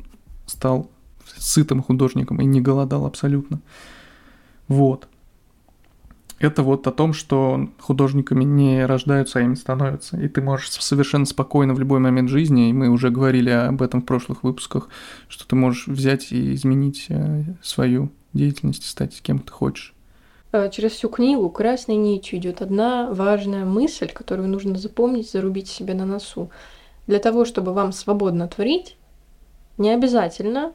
стал 0.46 0.90
сытым 1.36 1.82
художником 1.82 2.40
и 2.40 2.44
не 2.44 2.60
голодал 2.60 3.06
абсолютно. 3.06 3.60
Вот. 4.68 5.08
Это 6.38 6.62
вот 6.62 6.86
о 6.86 6.90
том, 6.90 7.12
что 7.12 7.68
художниками 7.78 8.44
не 8.44 8.86
рождаются, 8.86 9.38
а 9.38 9.42
ими 9.42 9.54
становятся. 9.54 10.18
И 10.18 10.26
ты 10.26 10.40
можешь 10.40 10.70
совершенно 10.70 11.26
спокойно 11.26 11.74
в 11.74 11.78
любой 11.78 12.00
момент 12.00 12.30
жизни, 12.30 12.70
и 12.70 12.72
мы 12.72 12.88
уже 12.88 13.10
говорили 13.10 13.50
об 13.50 13.82
этом 13.82 14.00
в 14.00 14.06
прошлых 14.06 14.42
выпусках, 14.42 14.88
что 15.28 15.46
ты 15.46 15.54
можешь 15.54 15.86
взять 15.86 16.32
и 16.32 16.54
изменить 16.54 17.06
э, 17.10 17.44
свою 17.62 18.10
деятельность, 18.32 18.86
стать 18.86 19.20
кем 19.20 19.40
ты 19.40 19.52
хочешь. 19.52 19.94
Э, 20.52 20.70
через 20.72 20.92
всю 20.92 21.10
книгу 21.10 21.50
красной 21.50 21.96
нитью 21.96 22.38
идет 22.38 22.62
одна 22.62 23.10
важная 23.12 23.66
мысль, 23.66 24.08
которую 24.08 24.48
нужно 24.48 24.78
запомнить, 24.78 25.30
зарубить 25.30 25.68
себе 25.68 25.92
на 25.92 26.06
носу. 26.06 26.50
Для 27.06 27.18
того, 27.18 27.44
чтобы 27.44 27.74
вам 27.74 27.92
свободно 27.92 28.48
творить, 28.48 28.96
не 29.80 29.90
обязательно 29.90 30.72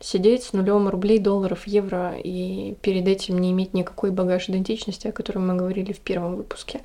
сидеть 0.00 0.42
с 0.42 0.52
нулем 0.52 0.88
рублей, 0.88 1.18
долларов, 1.18 1.66
евро 1.66 2.14
и 2.16 2.76
перед 2.82 3.06
этим 3.06 3.38
не 3.38 3.52
иметь 3.52 3.72
никакой 3.72 4.10
багаж 4.10 4.48
идентичности, 4.48 5.06
о 5.06 5.12
котором 5.12 5.46
мы 5.46 5.54
говорили 5.54 5.92
в 5.92 6.00
первом 6.00 6.36
выпуске. 6.36 6.80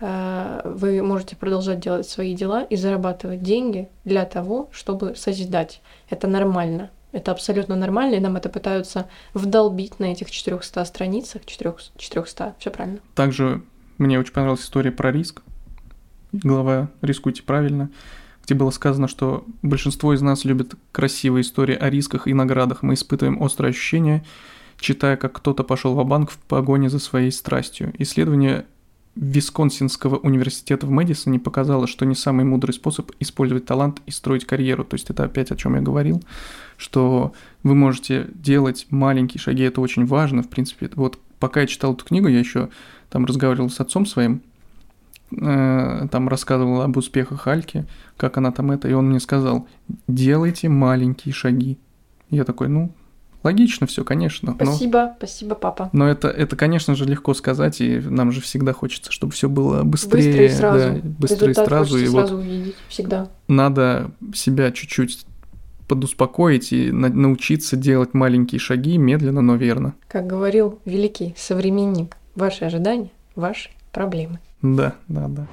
Э, 0.00 0.60
вы 0.64 1.00
можете 1.02 1.36
продолжать 1.36 1.80
делать 1.80 2.08
свои 2.08 2.34
дела 2.34 2.62
и 2.64 2.76
зарабатывать 2.76 3.42
деньги 3.42 3.88
для 4.04 4.24
того, 4.24 4.68
чтобы 4.72 5.14
созидать. 5.14 5.80
Это 6.10 6.26
нормально. 6.26 6.90
Это 7.12 7.30
абсолютно 7.30 7.76
нормально, 7.76 8.16
и 8.16 8.20
нам 8.20 8.36
это 8.36 8.48
пытаются 8.48 9.08
вдолбить 9.32 10.00
на 10.00 10.06
этих 10.06 10.30
400 10.30 10.84
страницах. 10.84 11.44
400, 11.46 12.54
все 12.58 12.70
правильно. 12.70 12.98
Также 13.14 13.62
мне 13.98 14.18
очень 14.18 14.32
понравилась 14.32 14.62
история 14.62 14.90
про 14.90 15.12
риск. 15.12 15.42
Глава 16.32 16.88
«Рискуйте 17.02 17.42
правильно» 17.42 17.90
где 18.44 18.54
было 18.54 18.70
сказано, 18.70 19.08
что 19.08 19.44
большинство 19.62 20.12
из 20.14 20.20
нас 20.20 20.44
любит 20.44 20.74
красивые 20.90 21.42
истории 21.42 21.74
о 21.74 21.90
рисках 21.90 22.26
и 22.26 22.34
наградах. 22.34 22.82
Мы 22.82 22.94
испытываем 22.94 23.42
острое 23.42 23.70
ощущение, 23.70 24.24
читая, 24.78 25.16
как 25.16 25.32
кто-то 25.34 25.62
пошел 25.62 25.94
в 25.94 26.04
банк 26.04 26.30
в 26.30 26.38
погоне 26.38 26.90
за 26.90 26.98
своей 26.98 27.30
страстью. 27.30 27.92
Исследование 27.98 28.66
Висконсинского 29.14 30.16
университета 30.16 30.86
в 30.86 30.90
Мэдисоне 30.90 31.38
показало, 31.38 31.86
что 31.86 32.06
не 32.06 32.14
самый 32.14 32.44
мудрый 32.44 32.72
способ 32.72 33.12
использовать 33.20 33.66
талант 33.66 34.00
и 34.06 34.10
строить 34.10 34.46
карьеру. 34.46 34.84
То 34.84 34.94
есть 34.94 35.10
это 35.10 35.24
опять 35.24 35.50
о 35.50 35.56
чем 35.56 35.74
я 35.74 35.82
говорил, 35.82 36.22
что 36.78 37.32
вы 37.62 37.74
можете 37.74 38.28
делать 38.34 38.86
маленькие 38.90 39.40
шаги, 39.40 39.64
это 39.64 39.82
очень 39.82 40.06
важно, 40.06 40.42
в 40.42 40.48
принципе. 40.48 40.90
Вот 40.94 41.18
пока 41.38 41.60
я 41.60 41.66
читал 41.66 41.92
эту 41.92 42.06
книгу, 42.06 42.28
я 42.28 42.38
еще 42.38 42.70
там 43.10 43.26
разговаривал 43.26 43.68
с 43.68 43.80
отцом 43.80 44.06
своим, 44.06 44.42
Э, 45.40 46.06
там 46.10 46.28
рассказывала 46.28 46.84
об 46.84 46.96
успехах 46.96 47.46
Альки, 47.46 47.86
как 48.16 48.36
она 48.38 48.52
там 48.52 48.70
это, 48.70 48.88
и 48.88 48.92
он 48.92 49.08
мне 49.08 49.20
сказал, 49.20 49.66
делайте 50.08 50.68
маленькие 50.68 51.32
шаги. 51.32 51.78
Я 52.30 52.44
такой, 52.44 52.68
ну, 52.68 52.92
логично 53.42 53.86
все, 53.86 54.04
конечно. 54.04 54.54
Спасибо, 54.54 54.98
но, 54.98 55.14
спасибо, 55.18 55.54
папа. 55.54 55.90
Но 55.92 56.08
это, 56.08 56.28
это, 56.28 56.56
конечно 56.56 56.94
же, 56.94 57.04
легко 57.04 57.34
сказать, 57.34 57.80
и 57.80 57.98
нам 57.98 58.32
же 58.32 58.40
всегда 58.40 58.72
хочется, 58.72 59.12
чтобы 59.12 59.32
все 59.32 59.48
было 59.48 59.82
быстрее. 59.82 60.22
Быстро 60.22 60.44
и 60.44 60.48
сразу. 60.48 60.78
Да, 60.78 61.08
быстро 61.18 61.46
Результат 61.48 61.66
сразу. 61.66 61.98
И 61.98 62.06
сразу 62.06 62.36
вот 62.36 62.44
увидеть, 62.44 62.76
всегда. 62.88 63.28
Надо 63.48 64.10
себя 64.34 64.70
чуть-чуть 64.72 65.26
подуспокоить 65.88 66.72
и 66.72 66.90
на- 66.90 67.08
научиться 67.08 67.76
делать 67.76 68.14
маленькие 68.14 68.58
шаги 68.58 68.96
медленно, 68.96 69.42
но 69.42 69.56
верно. 69.56 69.94
Как 70.08 70.26
говорил 70.26 70.78
великий 70.84 71.34
современник, 71.36 72.16
ваши 72.34 72.64
ожидания– 72.64 73.10
ваши 73.36 73.70
проблемы. 73.92 74.38
Да, 74.62 74.94
да, 75.08 75.28
да. 75.28 75.46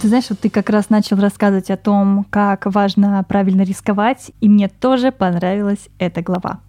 Ты 0.00 0.08
знаешь, 0.08 0.30
вот 0.30 0.40
ты 0.40 0.48
как 0.48 0.70
раз 0.70 0.88
начал 0.88 1.18
рассказывать 1.18 1.70
о 1.70 1.76
том, 1.76 2.24
как 2.30 2.66
важно 2.66 3.22
правильно 3.28 3.62
рисковать, 3.62 4.32
и 4.40 4.48
мне 4.48 4.68
тоже 4.68 5.12
понравилась 5.12 5.88
эта 5.98 6.22
глава. 6.22 6.60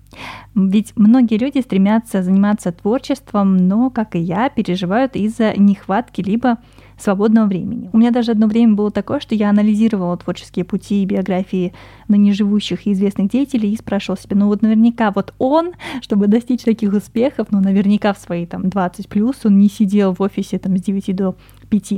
Ведь 0.54 0.92
многие 0.98 1.38
люди 1.38 1.60
стремятся 1.60 2.24
заниматься 2.24 2.74
творчеством, 2.74 3.56
но, 3.56 3.90
как 3.90 4.16
и 4.16 4.20
я, 4.20 4.50
переживают 4.50 5.16
из-за 5.16 5.54
нехватки 5.58 6.22
либо 6.22 6.58
свободного 7.02 7.48
времени. 7.48 7.90
У 7.94 7.98
меня 7.98 8.12
даже 8.12 8.32
одно 8.32 8.48
время 8.48 8.74
было 8.74 8.92
такое, 8.92 9.20
что 9.20 9.36
я 9.36 9.50
анализировала 9.50 10.18
творческие 10.18 10.66
пути 10.66 11.04
и 11.04 11.06
биографии 11.06 11.74
ныне 12.08 12.34
живущих 12.34 12.88
и 12.88 12.94
известных 12.94 13.30
деятелей 13.30 13.74
и 13.74 13.78
спрашивала 13.78 14.20
себя, 14.20 14.38
ну 14.38 14.48
вот 14.48 14.62
наверняка 14.62 15.12
вот 15.12 15.34
он, 15.38 15.74
чтобы 16.02 16.28
достичь 16.28 16.64
таких 16.64 16.94
успехов, 16.94 17.48
ну 17.52 17.62
наверняка 17.62 18.14
в 18.14 18.18
свои 18.18 18.46
там 18.46 18.70
20 18.70 19.08
плюс, 19.08 19.36
он 19.44 19.58
не 19.58 19.70
сидел 19.70 20.14
в 20.14 20.22
офисе 20.22 20.60
там 20.60 20.78
с 20.78 20.82
9 20.82 21.16
до 21.16 21.36
5. 21.70 21.94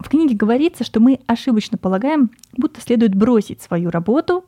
В 0.00 0.08
книге 0.08 0.36
говорится, 0.36 0.84
что 0.84 1.00
мы 1.00 1.18
ошибочно 1.26 1.76
полагаем, 1.76 2.30
будто 2.56 2.80
следует 2.80 3.14
бросить 3.14 3.62
свою 3.62 3.90
работу 3.90 4.44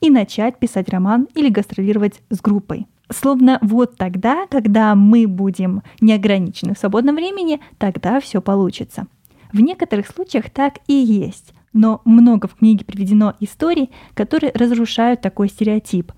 и 0.00 0.10
начать 0.10 0.58
писать 0.58 0.88
роман 0.88 1.28
или 1.34 1.48
гастролировать 1.48 2.22
с 2.30 2.40
группой. 2.40 2.86
Словно 3.10 3.58
вот 3.60 3.96
тогда, 3.96 4.46
когда 4.48 4.94
мы 4.94 5.26
будем 5.26 5.82
неограничены 6.00 6.74
в 6.74 6.78
свободном 6.78 7.16
времени, 7.16 7.60
тогда 7.78 8.20
все 8.20 8.40
получится. 8.40 9.06
В 9.52 9.60
некоторых 9.60 10.06
случаях 10.06 10.50
так 10.50 10.78
и 10.86 10.94
есть, 10.94 11.52
но 11.72 12.00
много 12.04 12.48
в 12.48 12.54
книге 12.54 12.84
приведено 12.84 13.34
историй, 13.40 13.90
которые 14.14 14.52
разрушают 14.54 15.20
такой 15.20 15.48
стереотип. 15.48 16.12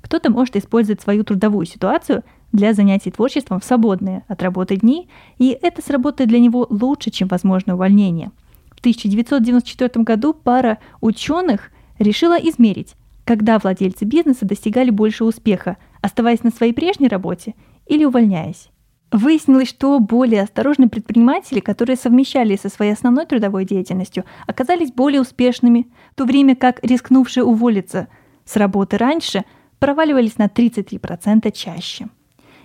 Кто-то 0.00 0.30
может 0.30 0.56
использовать 0.56 1.02
свою 1.02 1.22
трудовую 1.24 1.66
ситуацию 1.66 2.24
для 2.52 2.72
занятий 2.72 3.10
творчеством 3.10 3.60
в 3.60 3.64
свободные 3.64 4.24
от 4.26 4.42
работы 4.42 4.76
дни, 4.76 5.08
и 5.38 5.58
это 5.60 5.82
сработает 5.82 6.30
для 6.30 6.38
него 6.38 6.66
лучше, 6.70 7.10
чем 7.10 7.28
возможное 7.28 7.74
увольнение. 7.74 8.30
В 8.74 8.78
1994 8.80 10.02
году 10.04 10.32
пара 10.32 10.78
ученых 11.00 11.70
решила 11.98 12.36
измерить, 12.36 12.94
когда 13.28 13.58
владельцы 13.58 14.06
бизнеса 14.06 14.46
достигали 14.46 14.88
больше 14.88 15.22
успеха, 15.22 15.76
оставаясь 16.00 16.42
на 16.44 16.50
своей 16.50 16.72
прежней 16.72 17.08
работе 17.08 17.54
или 17.84 18.06
увольняясь. 18.06 18.70
Выяснилось, 19.12 19.68
что 19.68 20.00
более 20.00 20.44
осторожные 20.44 20.88
предприниматели, 20.88 21.60
которые 21.60 21.96
совмещали 21.96 22.56
со 22.56 22.70
своей 22.70 22.92
основной 22.92 23.26
трудовой 23.26 23.66
деятельностью, 23.66 24.24
оказались 24.46 24.92
более 24.92 25.20
успешными, 25.20 25.88
в 26.12 26.14
то 26.14 26.24
время 26.24 26.56
как 26.56 26.82
рискнувшие 26.82 27.44
уволиться 27.44 28.08
с 28.46 28.56
работы 28.56 28.96
раньше 28.96 29.44
проваливались 29.78 30.38
на 30.38 30.46
33% 30.46 31.52
чаще. 31.52 32.08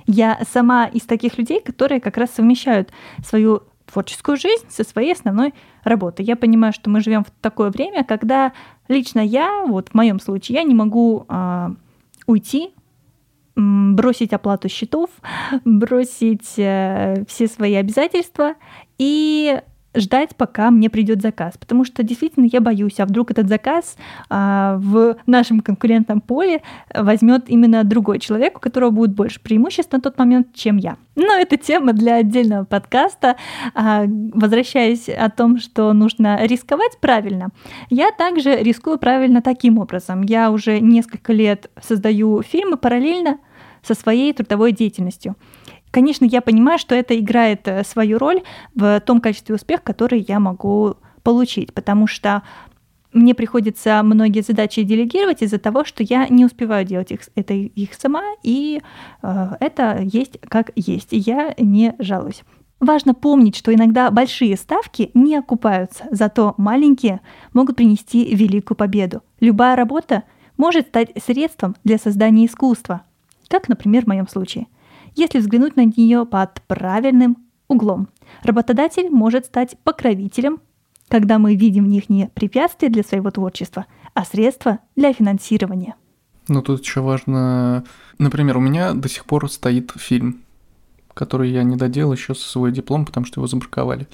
Я 0.08 0.40
сама 0.50 0.86
из 0.86 1.02
таких 1.02 1.38
людей, 1.38 1.60
которые 1.60 2.00
как 2.00 2.16
раз 2.16 2.30
совмещают 2.32 2.90
свою 3.22 3.64
творческую 3.94 4.38
жизнь 4.38 4.66
со 4.70 4.84
своей 4.84 5.14
основной 5.14 5.54
работой. 5.84 6.26
Я 6.26 6.36
понимаю, 6.36 6.74
что 6.74 6.90
мы 6.90 7.00
живем 7.00 7.24
в 7.24 7.32
такое 7.42 7.70
время, 7.70 8.04
когда 8.04 8.54
лично 8.88 9.20
я, 9.20 9.66
вот 9.66 9.90
в 9.90 9.94
моем 9.94 10.20
случае, 10.20 10.58
я 10.58 10.64
не 10.64 10.74
могу 10.74 11.26
э, 11.30 11.70
уйти, 12.28 12.74
бросить 13.56 14.34
оплату 14.34 14.68
счетов, 14.68 15.10
бросить 15.66 16.54
э, 16.58 17.24
все 17.28 17.48
свои 17.48 17.76
обязательства 17.76 18.56
и 18.98 19.62
ждать, 19.96 20.36
пока 20.36 20.72
мне 20.72 20.90
придет 20.90 21.22
заказ. 21.22 21.56
Потому 21.58 21.86
что 21.86 22.04
действительно 22.04 22.48
я 22.52 22.62
боюсь, 22.62 23.00
а 23.00 23.06
вдруг 23.06 23.32
этот 23.32 23.48
заказ 23.48 23.98
а, 24.30 24.78
в 24.78 25.18
нашем 25.26 25.60
конкурентном 25.60 26.22
поле 26.22 26.62
возьмет 26.94 27.50
именно 27.50 27.84
другой 27.84 28.20
человек, 28.20 28.58
у 28.58 28.60
которого 28.60 28.90
будет 28.90 29.16
больше 29.16 29.40
преимуществ 29.40 29.92
на 29.92 30.02
тот 30.02 30.18
момент, 30.18 30.48
чем 30.54 30.78
я. 30.78 30.98
Но 31.16 31.34
это 31.34 31.58
тема 31.58 31.94
для 31.94 32.16
отдельного 32.16 32.66
подкаста. 32.66 33.36
А, 33.74 34.06
возвращаясь 34.08 35.10
о 35.10 35.30
том, 35.30 35.60
что 35.60 35.94
нужно 35.94 36.46
рисковать 36.46 36.98
правильно, 37.00 37.50
я 37.90 38.12
также 38.12 38.58
рискую 38.58 38.98
правильно 38.98 39.42
таким 39.42 39.78
образом. 39.78 40.24
Я 40.24 40.52
уже 40.52 40.80
несколько 40.80 41.34
лет 41.34 41.70
создаю 41.82 42.42
фильмы 42.42 42.78
параллельно 42.78 43.38
со 43.84 43.94
своей 43.94 44.34
трудовой 44.34 44.72
деятельностью. 44.72 45.36
Конечно, 45.94 46.26
я 46.26 46.42
понимаю, 46.42 46.80
что 46.80 46.96
это 46.96 47.16
играет 47.20 47.68
э, 47.68 47.84
свою 47.84 48.18
роль 48.18 48.42
в 48.74 49.00
том 49.02 49.22
качестве 49.22 49.54
успеха, 49.54 49.84
который 49.84 50.26
я 50.28 50.40
могу 50.40 50.96
получить, 51.22 51.72
потому 51.72 52.08
что 52.08 52.42
мне 53.12 53.36
приходится 53.36 54.02
многие 54.02 54.42
задачи 54.42 54.82
делегировать 54.82 55.44
из-за 55.44 55.60
того, 55.60 55.86
что 55.86 56.02
я 56.02 56.28
не 56.30 56.46
успеваю 56.46 56.84
делать 56.84 57.12
их, 57.12 57.20
это 57.36 57.54
их 57.54 57.94
сама, 57.94 58.24
и 58.42 58.82
э, 59.22 59.50
это 59.60 60.02
есть 60.02 60.40
как 60.42 60.72
есть, 60.76 61.14
и 61.14 61.18
я 61.18 61.54
не 61.60 61.94
жалуюсь. 62.00 62.42
Важно 62.80 63.14
помнить, 63.14 63.56
что 63.56 63.72
иногда 63.72 64.10
большие 64.10 64.58
ставки 64.58 65.12
не 65.14 65.36
окупаются, 65.36 66.06
зато 66.10 66.56
маленькие 66.58 67.22
могут 67.54 67.76
принести 67.76 68.34
великую 68.34 68.76
победу. 68.76 69.22
Любая 69.40 69.76
работа 69.76 70.24
может 70.58 70.88
стать 70.88 71.12
средством 71.24 71.76
для 71.84 72.00
создания 72.00 72.48
искусства, 72.48 73.04
как, 73.48 73.70
например, 73.70 74.06
в 74.06 74.08
моем 74.08 74.28
случае. 74.28 74.66
Если 75.16 75.40
взглянуть 75.40 75.76
на 75.76 75.86
нее 75.86 76.26
под 76.26 76.62
правильным 76.68 77.38
углом, 77.68 78.08
работодатель 78.44 79.10
может 79.10 79.46
стать 79.46 79.78
покровителем 79.84 80.60
когда 81.14 81.38
мы 81.38 81.54
видим 81.54 81.86
в 81.86 81.90
них 81.90 82.10
не 82.10 82.30
препятствие 82.34 82.92
для 82.92 83.04
своего 83.04 83.30
творчества, 83.30 83.86
а 84.16 84.26
средства 84.26 84.80
для 84.96 85.14
финансирования. 85.14 85.96
Ну, 86.48 86.64
тут 86.64 86.84
еще 86.84 87.02
важно... 87.02 87.84
Например, 88.18 88.58
у 88.58 88.62
меня 88.62 88.94
до 88.94 89.08
сих 89.08 89.26
пор 89.26 89.48
стоит 89.48 89.92
фильм, 89.96 90.42
который 91.14 91.52
я 91.52 91.62
не 91.62 91.76
доделал 91.76 92.14
еще 92.14 92.34
со 92.34 92.50
свой 92.50 92.72
диплом, 92.72 93.06
потому 93.06 93.28
что 93.28 93.40
его 93.40 93.46
забраковали. 93.48 94.08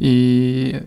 И 0.00 0.82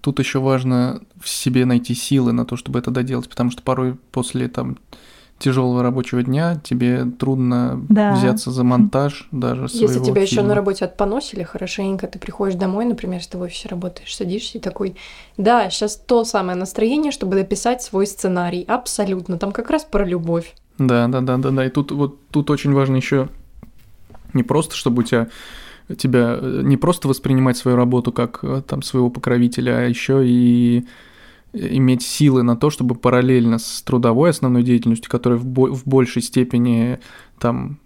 тут 0.00 0.18
еще 0.18 0.40
важно 0.40 1.02
в 1.20 1.28
себе 1.28 1.64
найти 1.66 1.94
силы 1.94 2.32
на 2.32 2.44
то, 2.44 2.56
чтобы 2.56 2.80
это 2.80 2.90
доделать, 2.90 3.28
потому 3.28 3.52
что 3.52 3.62
порой 3.62 3.94
после 3.94 4.48
там 4.48 4.76
тяжелого 5.40 5.82
рабочего 5.82 6.22
дня 6.22 6.60
тебе 6.62 7.06
трудно 7.18 7.84
да. 7.88 8.12
взяться 8.12 8.50
за 8.50 8.62
монтаж 8.62 9.26
даже 9.32 9.62
Если 9.62 9.86
своего 9.86 10.04
тебя 10.04 10.22
еще 10.22 10.42
на 10.42 10.54
работе 10.54 10.84
отпоносили 10.84 11.42
хорошенько, 11.42 12.06
ты 12.06 12.18
приходишь 12.18 12.54
домой, 12.54 12.84
например, 12.84 13.18
если 13.18 13.32
ты 13.32 13.38
в 13.38 13.42
офисе 13.42 13.68
работаешь, 13.68 14.14
садишься 14.14 14.58
и 14.58 14.60
такой, 14.60 14.96
да, 15.36 15.68
сейчас 15.70 15.96
то 15.96 16.24
самое 16.24 16.56
настроение, 16.56 17.10
чтобы 17.10 17.36
дописать 17.36 17.82
свой 17.82 18.06
сценарий, 18.06 18.64
абсолютно, 18.68 19.38
там 19.38 19.50
как 19.50 19.70
раз 19.70 19.84
про 19.84 20.04
любовь. 20.04 20.54
Да, 20.78 21.08
да, 21.08 21.20
да, 21.20 21.38
да, 21.38 21.50
да, 21.50 21.66
и 21.66 21.70
тут 21.70 21.90
вот 21.90 22.18
тут 22.30 22.50
очень 22.50 22.72
важно 22.72 22.96
еще 22.96 23.28
не 24.34 24.42
просто, 24.42 24.76
чтобы 24.76 25.00
у 25.00 25.04
тебя 25.04 25.28
тебя 25.96 26.38
не 26.40 26.76
просто 26.76 27.08
воспринимать 27.08 27.56
свою 27.56 27.76
работу 27.76 28.12
как 28.12 28.40
э, 28.42 28.62
там 28.64 28.82
своего 28.82 29.10
покровителя, 29.10 29.78
а 29.78 29.88
еще 29.88 30.22
и 30.24 30.86
иметь 31.52 32.02
силы 32.02 32.42
на 32.42 32.56
то, 32.56 32.70
чтобы 32.70 32.94
параллельно 32.94 33.58
с 33.58 33.82
трудовой 33.82 34.30
основной 34.30 34.62
деятельностью, 34.62 35.10
которая 35.10 35.38
в, 35.38 35.46
бо- 35.46 35.74
в 35.74 35.86
большей 35.86 36.22
степени 36.22 37.00
там 37.38 37.80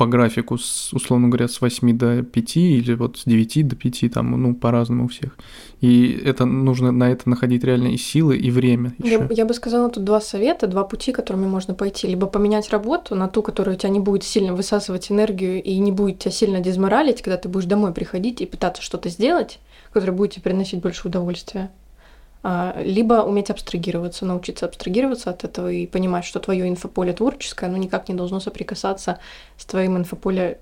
по 0.00 0.06
графику, 0.06 0.56
с, 0.56 0.94
условно 0.94 1.28
говоря, 1.28 1.46
с 1.46 1.60
8 1.60 1.98
до 1.98 2.22
5 2.22 2.56
или 2.56 2.94
вот 2.94 3.18
с 3.18 3.24
9 3.26 3.68
до 3.68 3.76
5, 3.76 4.10
там, 4.10 4.30
ну, 4.30 4.54
по-разному 4.54 5.04
у 5.04 5.08
всех. 5.08 5.36
И 5.82 6.18
это 6.24 6.46
нужно 6.46 6.90
на 6.90 7.10
это 7.12 7.28
находить 7.28 7.64
реально 7.64 7.88
и 7.88 7.98
силы, 7.98 8.38
и 8.38 8.50
время. 8.50 8.94
Я, 8.96 9.28
я 9.30 9.44
бы 9.44 9.52
сказала, 9.52 9.90
тут 9.90 10.04
два 10.04 10.22
совета, 10.22 10.68
два 10.68 10.84
пути, 10.84 11.12
которыми 11.12 11.46
можно 11.46 11.74
пойти. 11.74 12.06
Либо 12.06 12.26
поменять 12.28 12.70
работу 12.70 13.14
на 13.14 13.28
ту, 13.28 13.42
которая 13.42 13.76
у 13.76 13.78
тебя 13.78 13.90
не 13.90 14.00
будет 14.00 14.24
сильно 14.24 14.54
высасывать 14.54 15.12
энергию 15.12 15.62
и 15.62 15.76
не 15.76 15.92
будет 15.92 16.20
тебя 16.20 16.30
сильно 16.30 16.60
дезморалить, 16.60 17.20
когда 17.20 17.36
ты 17.36 17.50
будешь 17.50 17.66
домой 17.66 17.92
приходить 17.92 18.40
и 18.40 18.46
пытаться 18.46 18.80
что-то 18.80 19.10
сделать, 19.10 19.60
которое 19.92 20.12
будет 20.12 20.30
тебе 20.30 20.44
приносить 20.44 20.80
больше 20.80 21.08
удовольствия. 21.08 21.70
А, 22.42 22.74
либо 22.82 23.22
уметь 23.22 23.50
абстрагироваться, 23.50 24.24
научиться 24.24 24.66
абстрагироваться 24.66 25.30
от 25.30 25.44
этого 25.44 25.70
и 25.70 25.86
понимать, 25.86 26.24
что 26.24 26.40
твое 26.40 26.68
инфополе 26.68 27.12
творческое, 27.12 27.66
оно 27.66 27.76
никак 27.76 28.08
не 28.08 28.14
должно 28.14 28.40
соприкасаться 28.40 29.18
с 29.58 29.66
твоим 29.66 29.98
инфополе 29.98 30.58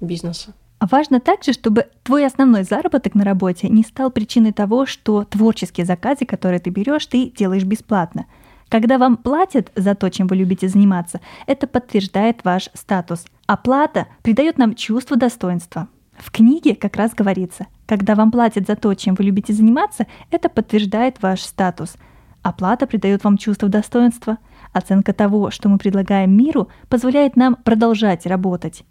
бизнеса. 0.00 0.52
А 0.80 0.86
важно 0.86 1.20
также, 1.20 1.54
чтобы 1.54 1.86
твой 2.02 2.26
основной 2.26 2.64
заработок 2.64 3.14
на 3.14 3.24
работе 3.24 3.68
не 3.68 3.84
стал 3.84 4.10
причиной 4.10 4.52
того, 4.52 4.84
что 4.84 5.24
творческие 5.24 5.86
заказы, 5.86 6.26
которые 6.26 6.60
ты 6.60 6.68
берешь, 6.68 7.06
ты 7.06 7.30
делаешь 7.30 7.64
бесплатно. 7.64 8.26
Когда 8.68 8.98
вам 8.98 9.16
платят 9.16 9.70
за 9.76 9.94
то, 9.94 10.10
чем 10.10 10.26
вы 10.26 10.36
любите 10.36 10.68
заниматься, 10.68 11.20
это 11.46 11.66
подтверждает 11.66 12.44
ваш 12.44 12.68
статус. 12.74 13.24
Оплата 13.46 14.08
придает 14.22 14.58
нам 14.58 14.74
чувство 14.74 15.16
достоинства. 15.16 15.88
В 16.18 16.30
книге 16.30 16.74
как 16.74 16.96
раз 16.96 17.14
говорится, 17.14 17.66
когда 17.86 18.14
вам 18.14 18.30
платят 18.30 18.66
за 18.66 18.76
то, 18.76 18.94
чем 18.94 19.14
вы 19.14 19.24
любите 19.24 19.52
заниматься, 19.52 20.06
это 20.30 20.48
подтверждает 20.48 21.22
ваш 21.22 21.40
статус. 21.40 21.96
Оплата 22.42 22.86
придает 22.86 23.24
вам 23.24 23.38
чувство 23.38 23.68
достоинства. 23.68 24.38
Оценка 24.72 25.12
того, 25.12 25.50
что 25.50 25.68
мы 25.68 25.78
предлагаем 25.78 26.36
миру, 26.36 26.68
позволяет 26.88 27.36
нам 27.36 27.56
продолжать 27.56 28.26
работать. 28.26 28.84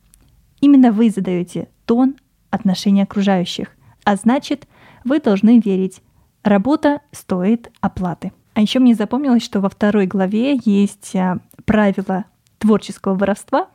Именно 0.62 0.92
вы 0.92 1.10
задаете 1.10 1.68
тон 1.86 2.16
отношения 2.50 3.04
окружающих, 3.04 3.68
а 4.06 4.16
значит, 4.16 4.68
вы 5.04 5.20
должны 5.20 5.60
верить. 5.60 6.02
Работа 6.44 7.02
стоит 7.12 7.72
оплаты. 7.82 8.32
А 8.54 8.62
еще 8.62 8.80
мне 8.80 8.96
запомнилось, 8.96 9.44
что 9.44 9.60
во 9.60 9.70
второй 9.70 10.08
главе 10.08 10.60
есть 10.64 11.16
а, 11.16 11.40
правила 11.66 12.26
творческого 12.60 13.16
воровства, 13.16 13.68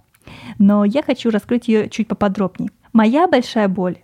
но 0.58 0.84
я 0.84 1.02
хочу 1.02 1.30
раскрыть 1.30 1.68
ее 1.68 1.88
чуть 1.90 2.08
поподробнее. 2.08 2.70
Моя 2.92 3.26
большая 3.26 3.68
боль 3.68 3.98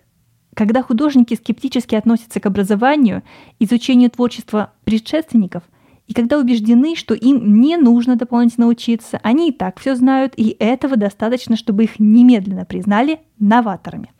когда 0.54 0.82
художники 0.82 1.34
скептически 1.34 1.94
относятся 1.94 2.40
к 2.40 2.46
образованию, 2.46 3.22
изучению 3.58 4.10
творчества 4.10 4.72
предшественников, 4.84 5.64
и 6.06 6.12
когда 6.12 6.38
убеждены, 6.38 6.96
что 6.96 7.14
им 7.14 7.60
не 7.60 7.76
нужно 7.76 8.16
дополнительно 8.16 8.66
учиться, 8.66 9.18
они 9.22 9.48
и 9.48 9.52
так 9.52 9.80
все 9.80 9.94
знают, 9.94 10.34
и 10.36 10.54
этого 10.58 10.96
достаточно, 10.96 11.56
чтобы 11.56 11.84
их 11.84 11.98
немедленно 11.98 12.64
признали 12.64 13.20
новаторами. 13.38 14.12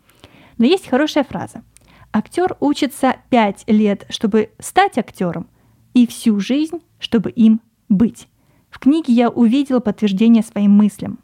Но 0.57 0.65
есть 0.65 0.89
хорошая 0.89 1.25
фраза. 1.25 1.63
Актер 2.13 2.57
учится 2.61 3.17
пять 3.29 3.65
лет, 3.67 4.07
чтобы 4.09 4.51
стать 4.59 4.99
актером, 4.99 5.49
и 5.95 6.07
всю 6.07 6.41
жизнь, 6.41 6.79
чтобы 6.99 7.31
им 7.31 7.61
быть. 7.89 8.29
В 8.71 8.79
книге 8.79 9.13
я 9.13 9.29
увидела 9.29 9.81
подтверждение 9.81 10.43
своим 10.43 10.73
мыслям. 10.73 11.19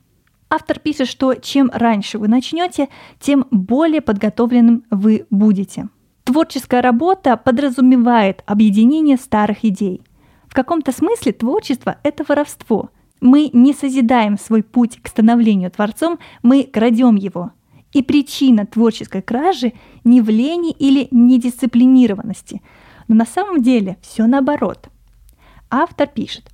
Автор 0.52 0.80
пишет, 0.80 1.06
что 1.06 1.34
чем 1.34 1.70
раньше 1.72 2.18
вы 2.18 2.26
начнете, 2.26 2.88
тем 3.20 3.46
более 3.52 4.00
подготовленным 4.00 4.84
вы 4.90 5.26
будете. 5.30 5.88
Творческая 6.24 6.82
работа 6.82 7.36
подразумевает 7.36 8.42
объединение 8.46 9.16
старых 9.16 9.64
идей. 9.64 10.02
В 10.48 10.54
каком-то 10.54 10.90
смысле 10.90 11.32
творчество– 11.32 11.98
это 12.02 12.24
воровство. 12.26 12.90
Мы 13.20 13.50
не 13.52 13.72
созидаем 13.72 14.36
свой 14.38 14.64
путь 14.64 15.00
к 15.00 15.06
становлению 15.06 15.70
творцом, 15.70 16.18
мы 16.42 16.64
крадем 16.64 17.14
его. 17.14 17.52
И 17.92 18.02
причина 18.02 18.66
творческой 18.66 19.22
кражи 19.22 19.72
не 20.02 20.20
в 20.20 20.28
лени 20.28 20.72
или 20.72 21.06
недисциплинированности. 21.12 22.60
Но 23.06 23.14
на 23.14 23.24
самом 23.24 23.62
деле 23.62 23.98
все 24.02 24.26
наоборот. 24.26 24.88
Автор 25.70 26.08
пишет, 26.08 26.50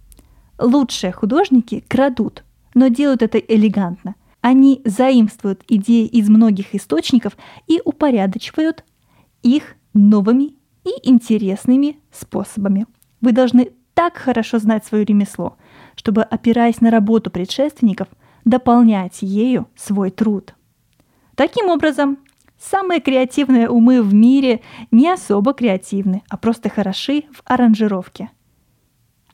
лучшие 0.58 1.12
художники 1.12 1.82
крадут, 1.88 2.44
но 2.76 2.88
делают 2.88 3.22
это 3.22 3.38
элегантно. 3.38 4.14
Они 4.42 4.82
заимствуют 4.84 5.64
идеи 5.66 6.06
из 6.06 6.28
многих 6.28 6.74
источников 6.74 7.36
и 7.66 7.80
упорядочивают 7.82 8.84
их 9.42 9.76
новыми 9.94 10.56
и 10.84 10.90
интересными 11.02 11.98
способами. 12.12 12.86
Вы 13.22 13.32
должны 13.32 13.72
так 13.94 14.18
хорошо 14.18 14.58
знать 14.58 14.84
свое 14.84 15.06
ремесло, 15.06 15.56
чтобы, 15.96 16.22
опираясь 16.22 16.82
на 16.82 16.90
работу 16.90 17.30
предшественников, 17.30 18.08
дополнять 18.44 19.22
ею 19.22 19.68
свой 19.74 20.10
труд. 20.10 20.54
Таким 21.34 21.70
образом, 21.70 22.18
самые 22.58 23.00
креативные 23.00 23.70
умы 23.70 24.02
в 24.02 24.12
мире 24.12 24.60
не 24.90 25.08
особо 25.08 25.54
креативны, 25.54 26.22
а 26.28 26.36
просто 26.36 26.68
хороши 26.68 27.24
в 27.32 27.40
аранжировке. 27.46 28.28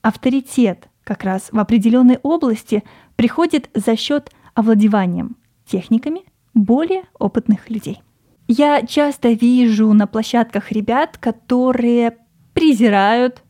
Авторитет 0.01 0.89
как 1.05 1.25
раз 1.25 1.49
в 1.51 1.59
определенной 1.59 2.19
области 2.23 2.85
приходит 3.17 3.71
за 3.75 3.97
счет 3.97 4.31
овладеванием 4.55 5.37
техниками 5.67 6.23
более 6.55 7.05
опытных 7.19 7.71
людей. 7.71 8.03
Я 8.49 8.83
часто 8.83 9.33
вижу 9.33 9.93
на 9.93 10.07
площадках 10.07 10.73
ребят, 10.73 11.17
которые 11.19 12.19
презирают 12.53 13.43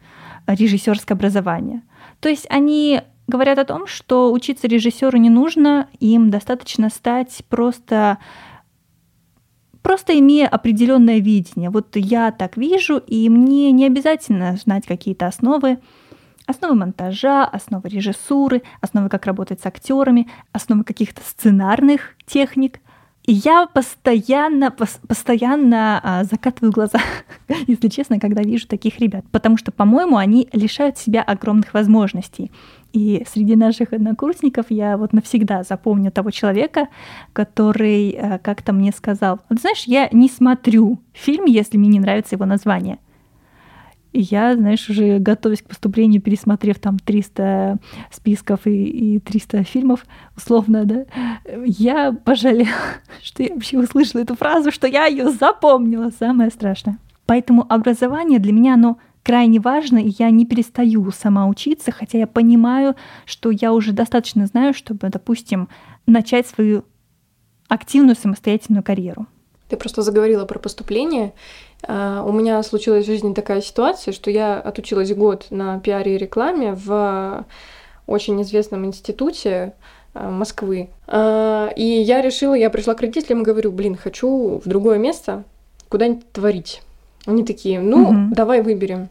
режиссерское 0.47 1.17
образование. 1.17 1.83
То 2.21 2.29
есть 2.29 2.47
они 2.51 3.03
говорят 3.27 3.59
о 3.59 3.65
том, 3.65 3.87
что 3.87 4.33
учиться 4.33 4.69
режиссеру 4.69 5.19
не 5.19 5.31
нужно, 5.31 5.89
им 5.99 6.31
достаточно 6.31 6.89
стать 6.89 7.43
просто 7.49 8.19
просто 9.83 10.17
имея 10.19 10.47
определенное 10.47 11.19
видение. 11.19 11.71
Вот 11.71 11.97
я 11.97 12.31
так 12.31 12.57
вижу, 12.57 12.99
и 12.99 13.29
мне 13.29 13.73
не 13.73 13.87
обязательно 13.87 14.57
знать 14.57 14.87
какие-то 14.87 15.27
основы 15.27 15.79
Основы 16.47 16.75
монтажа, 16.75 17.45
основы 17.45 17.89
режиссуры, 17.89 18.63
основы, 18.81 19.09
как 19.09 19.27
работать 19.27 19.61
с 19.61 19.67
актерами, 19.67 20.29
основы 20.53 20.85
каких-то 20.85 21.23
сценарных 21.23 22.17
техник. 22.27 22.81
И 23.25 23.33
я 23.33 23.67
постоянно, 23.67 24.73
пос, 24.73 24.99
постоянно 25.07 26.01
а, 26.03 26.25
закатываю 26.25 26.73
глаза, 26.73 26.99
если 27.69 27.89
честно, 27.89 28.19
когда 28.19 28.43
вижу 28.43 28.67
таких 28.67 28.99
ребят. 28.99 29.25
Потому 29.31 29.57
что, 29.57 29.71
по-моему, 29.71 30.17
они 30.17 30.49
лишают 30.53 30.99
себя 30.99 31.23
огромных 31.23 31.73
возможностей. 31.73 32.51
И 32.93 33.25
среди 33.31 33.55
наших 33.55 33.93
однокурсников 33.93 34.67
я 34.71 34.97
вот 34.97 35.13
навсегда 35.13 35.63
запомню 35.63 36.11
того 36.11 36.31
человека, 36.31 36.89
который 37.33 38.11
а, 38.11 38.39
как-то 38.39 38.73
мне 38.73 38.91
сказал, 38.91 39.39
вот 39.49 39.61
знаешь, 39.61 39.85
я 39.85 40.09
не 40.11 40.29
смотрю 40.29 40.99
фильм, 41.13 41.45
если 41.45 41.79
мне 41.79 41.91
не 41.91 42.01
нравится 42.01 42.35
его 42.35 42.45
название. 42.45 42.99
Я, 44.13 44.55
знаешь, 44.55 44.89
уже 44.91 45.19
готовясь 45.19 45.63
к 45.63 45.69
поступлению, 45.69 46.21
пересмотрев 46.21 46.79
там 46.79 46.99
300 46.99 47.79
списков 48.11 48.67
и, 48.67 49.15
и 49.15 49.19
300 49.19 49.65
фильмов, 49.65 50.05
условно, 50.37 50.85
да, 50.85 51.07
я 51.65 52.13
пожалела, 52.13 52.69
что 53.23 53.43
я 53.43 53.55
вообще 53.55 53.79
услышала 53.79 54.21
эту 54.21 54.35
фразу, 54.35 54.71
что 54.71 54.87
я 54.87 55.07
ее 55.07 55.31
запомнила, 55.31 56.11
самое 56.19 56.51
страшное. 56.51 56.99
Поэтому 57.27 57.65
образование 57.69 58.39
для 58.39 58.53
меня, 58.53 58.75
оно 58.75 58.99
крайне 59.23 59.61
важно, 59.61 59.99
и 59.99 60.13
я 60.19 60.31
не 60.31 60.45
перестаю 60.45 61.11
сама 61.13 61.47
учиться, 61.47 61.93
хотя 61.93 62.19
я 62.19 62.27
понимаю, 62.27 62.97
что 63.25 63.51
я 63.51 63.73
уже 63.73 63.93
достаточно 63.93 64.47
знаю, 64.47 64.75
чтобы, 64.75 65.09
допустим, 65.09 65.69
начать 66.07 66.47
свою 66.47 66.85
активную 67.69 68.17
самостоятельную 68.17 68.83
карьеру. 68.83 69.27
Ты 69.69 69.79
просто 69.79 70.03
заговорила 70.03 70.45
про 70.45 70.59
поступление. 70.59 71.33
А, 71.87 72.23
у 72.25 72.33
меня 72.33 72.63
случилась 72.63 73.05
в 73.05 73.07
жизни 73.07 73.35
такая 73.35 73.61
ситуация, 73.61 74.13
что 74.13 74.31
я 74.31 74.59
отучилась 74.61 75.13
год 75.15 75.47
на 75.51 75.81
пиаре 75.81 76.15
и 76.15 76.19
рекламе 76.19 76.75
в 76.75 77.45
очень 78.07 78.41
известном 78.43 78.85
институте 78.87 79.75
а, 80.15 80.31
Москвы. 80.31 80.91
А, 81.07 81.69
и 81.75 81.85
я 81.85 82.23
решила, 82.23 82.55
я 82.55 82.71
пришла 82.71 82.95
к 82.95 83.01
родителям 83.01 83.43
и 83.43 83.45
говорю, 83.45 83.73
блин, 83.73 83.97
хочу 83.97 84.61
в 84.65 84.69
другое 84.69 84.99
место 84.99 85.45
куда-нибудь 85.89 86.31
творить. 86.33 86.83
Они 87.27 87.45
такие, 87.45 87.81
ну, 87.81 88.03
угу. 88.03 88.35
давай 88.35 88.63
выберем. 88.63 89.09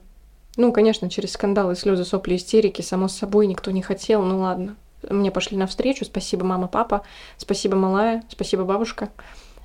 Ну, 0.57 0.71
конечно, 0.73 1.09
через 1.09 1.31
скандалы, 1.31 1.75
слезы, 1.75 2.03
сопли, 2.03 2.35
истерики, 2.35 2.81
само 2.81 3.07
собой, 3.07 3.47
никто 3.47 3.71
не 3.71 3.81
хотел, 3.81 4.23
ну 4.23 4.39
ладно. 4.39 4.75
Мне 5.09 5.31
пошли 5.31 5.57
навстречу, 5.57 6.05
спасибо 6.05 6.45
мама, 6.45 6.67
папа, 6.67 7.03
спасибо 7.37 7.75
малая, 7.75 8.23
спасибо 8.29 8.63
бабушка. 8.63 9.09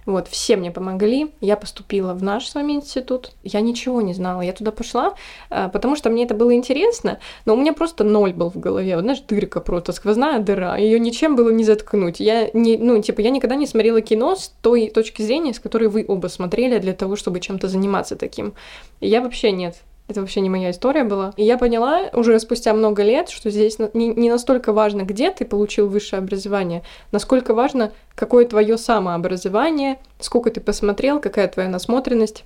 Вот, 0.07 0.29
все 0.29 0.57
мне 0.57 0.71
помогли. 0.71 1.33
Я 1.41 1.57
поступила 1.57 2.15
в 2.15 2.23
наш 2.23 2.49
с 2.49 2.55
вами 2.55 2.75
институт. 2.75 3.33
Я 3.43 3.61
ничего 3.61 4.01
не 4.01 4.15
знала. 4.15 4.41
Я 4.41 4.53
туда 4.53 4.71
пошла, 4.71 5.15
э, 5.51 5.69
потому 5.73 5.97
что 5.97 6.11
мне 6.11 6.25
это 6.25 6.35
было 6.35 6.55
интересно, 6.55 7.19
но 7.45 7.55
у 7.55 7.57
меня 7.57 7.73
просто 7.73 8.05
ноль 8.05 8.33
был 8.33 8.51
в 8.51 8.59
голове. 8.59 8.95
Вот, 8.95 9.03
знаешь, 9.03 9.21
дырка 9.21 9.61
просто, 9.61 9.93
сквозная 9.93 10.39
дыра. 10.39 10.77
Ее 10.77 11.01
ничем 11.01 11.35
было 11.35 11.51
не 11.51 11.65
заткнуть. 11.65 12.21
Я 12.21 12.49
не, 12.53 12.79
ну, 12.79 13.03
типа, 13.03 13.21
я 13.21 13.31
никогда 13.31 13.57
не 13.57 13.67
смотрела 13.67 14.01
кино 14.01 14.37
с 14.37 14.55
той 14.63 14.89
точки 14.91 15.23
зрения, 15.23 15.53
с 15.53 15.59
которой 15.59 15.89
вы 15.89 16.05
оба 16.07 16.29
смотрели 16.29 16.79
для 16.79 16.93
того, 16.93 17.17
чтобы 17.17 17.41
чем-то 17.41 17.67
заниматься 17.67 18.15
таким. 18.15 18.55
я 19.01 19.21
вообще 19.21 19.51
нет. 19.51 19.77
Это 20.09 20.21
вообще 20.21 20.41
не 20.41 20.49
моя 20.49 20.71
история 20.71 21.05
была. 21.05 21.33
И 21.37 21.45
я 21.45 21.59
поняла 21.59 22.11
уже 22.13 22.39
спустя 22.39 22.73
много 22.75 23.03
лет, 23.03 23.29
что 23.29 23.51
здесь 23.51 23.79
не, 23.93 24.09
не 24.09 24.31
настолько 24.31 24.73
важно, 24.73 25.03
где 25.03 25.31
ты 25.31 25.45
получил 25.45 25.89
высшее 25.89 26.21
образование, 26.21 26.83
насколько 27.11 27.55
важно, 27.55 27.93
какое 28.15 28.47
твое 28.47 28.79
самообразование, 28.79 29.99
сколько 30.21 30.51
ты 30.51 30.61
посмотрел, 30.61 31.21
какая 31.21 31.49
твоя 31.49 31.69
насмотренность 31.69 32.45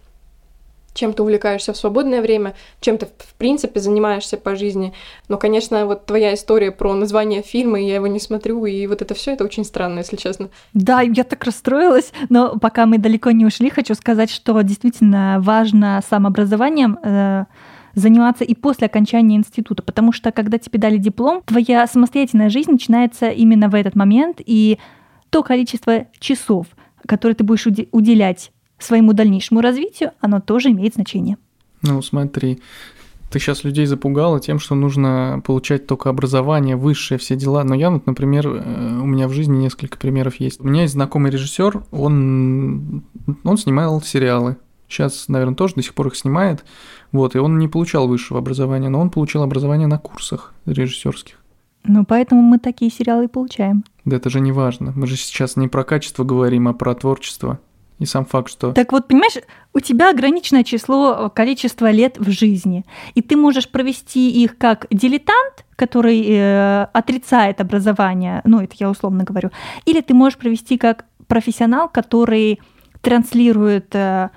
чем 0.95 1.13
ты 1.13 1.23
увлекаешься 1.23 1.73
в 1.73 1.77
свободное 1.77 2.21
время, 2.21 2.55
чем 2.81 2.99
ты, 2.99 3.07
в 3.07 3.35
принципе, 3.35 3.81
занимаешься 3.81 4.37
по 4.37 4.57
жизни. 4.57 4.93
Но, 5.29 5.39
конечно, 5.39 5.87
вот 5.87 6.07
твоя 6.07 6.35
история 6.35 6.71
про 6.73 6.95
название 6.95 7.43
фильма, 7.43 7.81
я 7.81 7.97
его 7.97 8.07
не 8.07 8.21
смотрю, 8.21 8.65
и 8.67 8.87
вот 8.87 9.03
это 9.03 9.15
все 9.15 9.33
это 9.33 9.45
очень 9.45 9.65
странно, 9.65 10.01
если 10.01 10.17
честно. 10.17 10.51
Да, 10.75 11.01
я 11.01 11.25
так 11.25 11.45
расстроилась, 11.45 12.13
но 12.29 12.59
пока 12.59 12.87
мы 12.87 12.99
далеко 12.99 13.31
не 13.31 13.47
ушли, 13.47 13.71
хочу 13.71 13.95
сказать, 13.95 14.31
что 14.31 14.61
действительно 14.63 15.39
важно 15.41 16.03
самообразованием 16.09 16.99
э, 17.03 17.45
заниматься 17.95 18.45
и 18.45 18.55
после 18.55 18.87
окончания 18.87 19.37
института, 19.37 19.83
потому 19.83 20.13
что 20.13 20.33
когда 20.33 20.59
тебе 20.59 20.79
дали 20.79 20.97
диплом, 20.97 21.43
твоя 21.45 21.87
самостоятельная 21.87 22.49
жизнь 22.49 22.73
начинается 22.73 23.31
именно 23.31 23.69
в 23.69 23.75
этот 23.75 23.95
момент, 23.95 24.41
и 24.45 24.79
то 25.31 25.43
количество 25.43 26.07
часов, 26.19 26.67
которые 27.07 27.37
ты 27.37 27.45
будешь 27.45 27.67
уделять 27.93 28.53
своему 28.85 29.13
дальнейшему 29.13 29.61
развитию, 29.61 30.13
оно 30.21 30.41
тоже 30.41 30.71
имеет 30.71 30.95
значение. 30.95 31.37
Ну, 31.83 32.03
смотри, 32.03 32.61
ты 33.31 33.39
сейчас 33.39 33.63
людей 33.63 33.87
запугала 33.87 34.41
тем, 34.41 34.59
что 34.59 34.75
нужно 34.75 35.41
получать 35.45 35.87
только 35.87 36.11
образование, 36.11 36.77
высшее, 36.77 37.19
все 37.19 37.37
дела. 37.37 37.63
Но 37.63 37.75
я 37.75 37.91
вот, 37.91 38.07
например, 38.07 38.49
э, 38.49 38.99
у 39.01 39.07
меня 39.07 39.29
в 39.29 39.33
жизни 39.33 39.57
несколько 39.57 39.97
примеров 39.99 40.37
есть. 40.37 40.61
У 40.61 40.67
меня 40.67 40.83
есть 40.83 40.95
знакомый 40.95 41.31
режиссер, 41.31 41.85
он, 41.93 43.05
он 43.45 43.57
снимал 43.57 44.03
сериалы. 44.03 44.57
Сейчас, 44.89 45.29
наверное, 45.29 45.55
тоже 45.55 45.77
до 45.77 45.83
сих 45.83 45.95
пор 45.95 46.09
их 46.09 46.17
снимает. 46.17 46.65
Вот, 47.13 47.37
и 47.37 47.39
он 47.39 47.59
не 47.59 47.69
получал 47.69 48.09
высшего 48.09 48.41
образования, 48.41 48.89
но 48.89 49.01
он 49.01 49.11
получил 49.11 49.43
образование 49.43 49.87
на 49.87 49.99
курсах 49.99 50.53
режиссерских. 50.67 51.37
Ну, 51.85 52.05
поэтому 52.05 52.43
мы 52.43 52.59
такие 52.59 52.91
сериалы 52.91 53.25
и 53.25 53.29
получаем. 53.29 53.85
Да 54.05 54.17
это 54.17 54.29
же 54.29 54.41
не 54.41 54.51
важно. 54.53 54.93
Мы 54.97 55.07
же 55.07 55.17
сейчас 55.17 55.57
не 55.57 55.69
про 55.69 55.85
качество 55.85 56.25
говорим, 56.25 56.67
а 56.69 56.75
про 56.75 56.95
творчество. 56.95 57.61
И 58.01 58.07
сам 58.07 58.25
факт, 58.25 58.51
что... 58.51 58.73
Так 58.73 58.93
вот, 58.93 59.09
понимаешь, 59.09 59.35
у 59.75 59.81
тебя 59.81 60.11
ограниченное 60.11 60.65
число, 60.65 61.27
э, 61.27 61.31
количество 61.31 61.91
лет 61.91 62.19
в 62.19 62.31
жизни, 62.31 62.87
и 63.15 63.21
ты 63.21 63.37
можешь 63.37 63.69
провести 63.69 64.31
их 64.43 64.57
как 64.57 64.87
дилетант, 64.91 65.67
который 65.77 66.25
э, 66.27 66.87
отрицает 66.95 67.61
образование, 67.61 68.41
ну, 68.45 68.61
это 68.61 68.75
я 68.79 68.89
условно 68.89 69.25
говорю, 69.25 69.51
или 69.85 70.01
ты 70.01 70.15
можешь 70.15 70.39
провести 70.39 70.79
как 70.79 71.05
профессионал, 71.27 71.91
который 71.91 72.61
транслирует 73.03 73.95
э, 73.95 74.31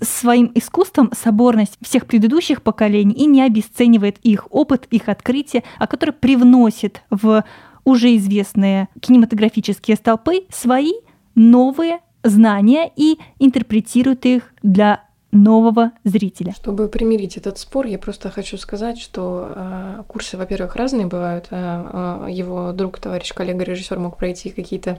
своим 0.00 0.50
искусством 0.56 1.10
соборность 1.12 1.78
всех 1.82 2.06
предыдущих 2.06 2.62
поколений 2.62 3.14
и 3.14 3.26
не 3.26 3.42
обесценивает 3.42 4.18
их 4.24 4.48
опыт, 4.50 4.88
их 4.90 5.08
открытие, 5.08 5.62
а 5.78 5.86
который 5.86 6.10
привносит 6.10 7.02
в 7.10 7.44
уже 7.84 8.16
известные 8.16 8.88
кинематографические 9.00 9.96
столпы 9.96 10.46
свои 10.50 10.92
новые 11.36 12.00
знания 12.22 12.90
и 12.96 13.18
интерпретирует 13.38 14.26
их 14.26 14.52
для 14.62 15.04
нового 15.32 15.92
зрителя. 16.04 16.52
Чтобы 16.52 16.88
примирить 16.88 17.36
этот 17.36 17.58
спор, 17.58 17.86
я 17.86 17.98
просто 17.98 18.30
хочу 18.30 18.58
сказать, 18.58 18.98
что 18.98 19.50
э, 19.54 20.02
курсы, 20.06 20.36
во-первых, 20.36 20.76
разные 20.76 21.06
бывают. 21.06 21.46
Э, 21.50 22.26
э, 22.26 22.30
его 22.30 22.72
друг, 22.72 22.98
товарищ, 22.98 23.32
коллега, 23.32 23.64
режиссер 23.64 23.98
мог 23.98 24.18
пройти 24.18 24.50
какие-то 24.50 24.98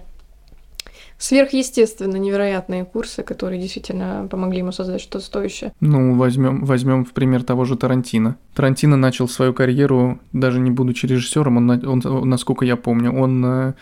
сверхъестественно 1.19 2.17
невероятные 2.17 2.83
курсы, 2.83 3.21
которые 3.21 3.61
действительно 3.61 4.27
помогли 4.29 4.57
ему 4.59 4.71
создать 4.71 5.01
что-то 5.01 5.23
стоящее. 5.23 5.71
Ну, 5.79 6.15
возьмем, 6.15 6.65
возьмем 6.65 7.05
в 7.05 7.11
пример 7.11 7.43
того 7.43 7.63
же 7.65 7.77
Тарантино. 7.77 8.35
Тарантино 8.55 8.97
начал 8.97 9.29
свою 9.29 9.53
карьеру, 9.53 10.19
даже 10.33 10.59
не 10.59 10.71
будучи 10.71 11.05
режиссером, 11.05 11.57
он, 11.57 12.03
он, 12.05 12.29
насколько 12.29 12.65
я 12.65 12.75
помню, 12.75 13.13
он 13.13 13.75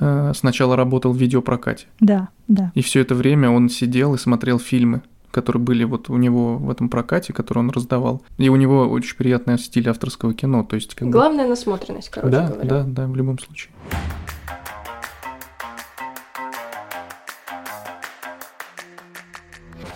Э, 0.00 0.32
сначала 0.34 0.76
работал 0.76 1.12
в 1.12 1.16
видеопрокате. 1.16 1.86
Да, 2.00 2.28
да. 2.48 2.72
И 2.74 2.80
все 2.80 3.00
это 3.00 3.14
время 3.14 3.50
он 3.50 3.68
сидел 3.68 4.14
и 4.14 4.18
смотрел 4.18 4.58
фильмы, 4.58 5.02
которые 5.30 5.62
были 5.62 5.84
вот 5.84 6.08
у 6.08 6.16
него 6.16 6.56
в 6.56 6.70
этом 6.70 6.88
прокате, 6.88 7.32
который 7.34 7.58
он 7.58 7.70
раздавал. 7.70 8.22
И 8.38 8.48
у 8.48 8.56
него 8.56 8.88
очень 8.88 9.16
приятный 9.16 9.58
стиль 9.58 9.88
авторского 9.88 10.32
кино. 10.32 10.64
То 10.64 10.76
есть, 10.76 10.94
как 10.94 11.10
Главная 11.10 11.44
бы... 11.44 11.50
насмотренность, 11.50 12.08
короче 12.08 12.32
да, 12.32 12.48
говоря. 12.48 12.68
Да, 12.68 12.84
да, 12.84 13.06
в 13.06 13.14
любом 13.14 13.38
случае. 13.38 13.72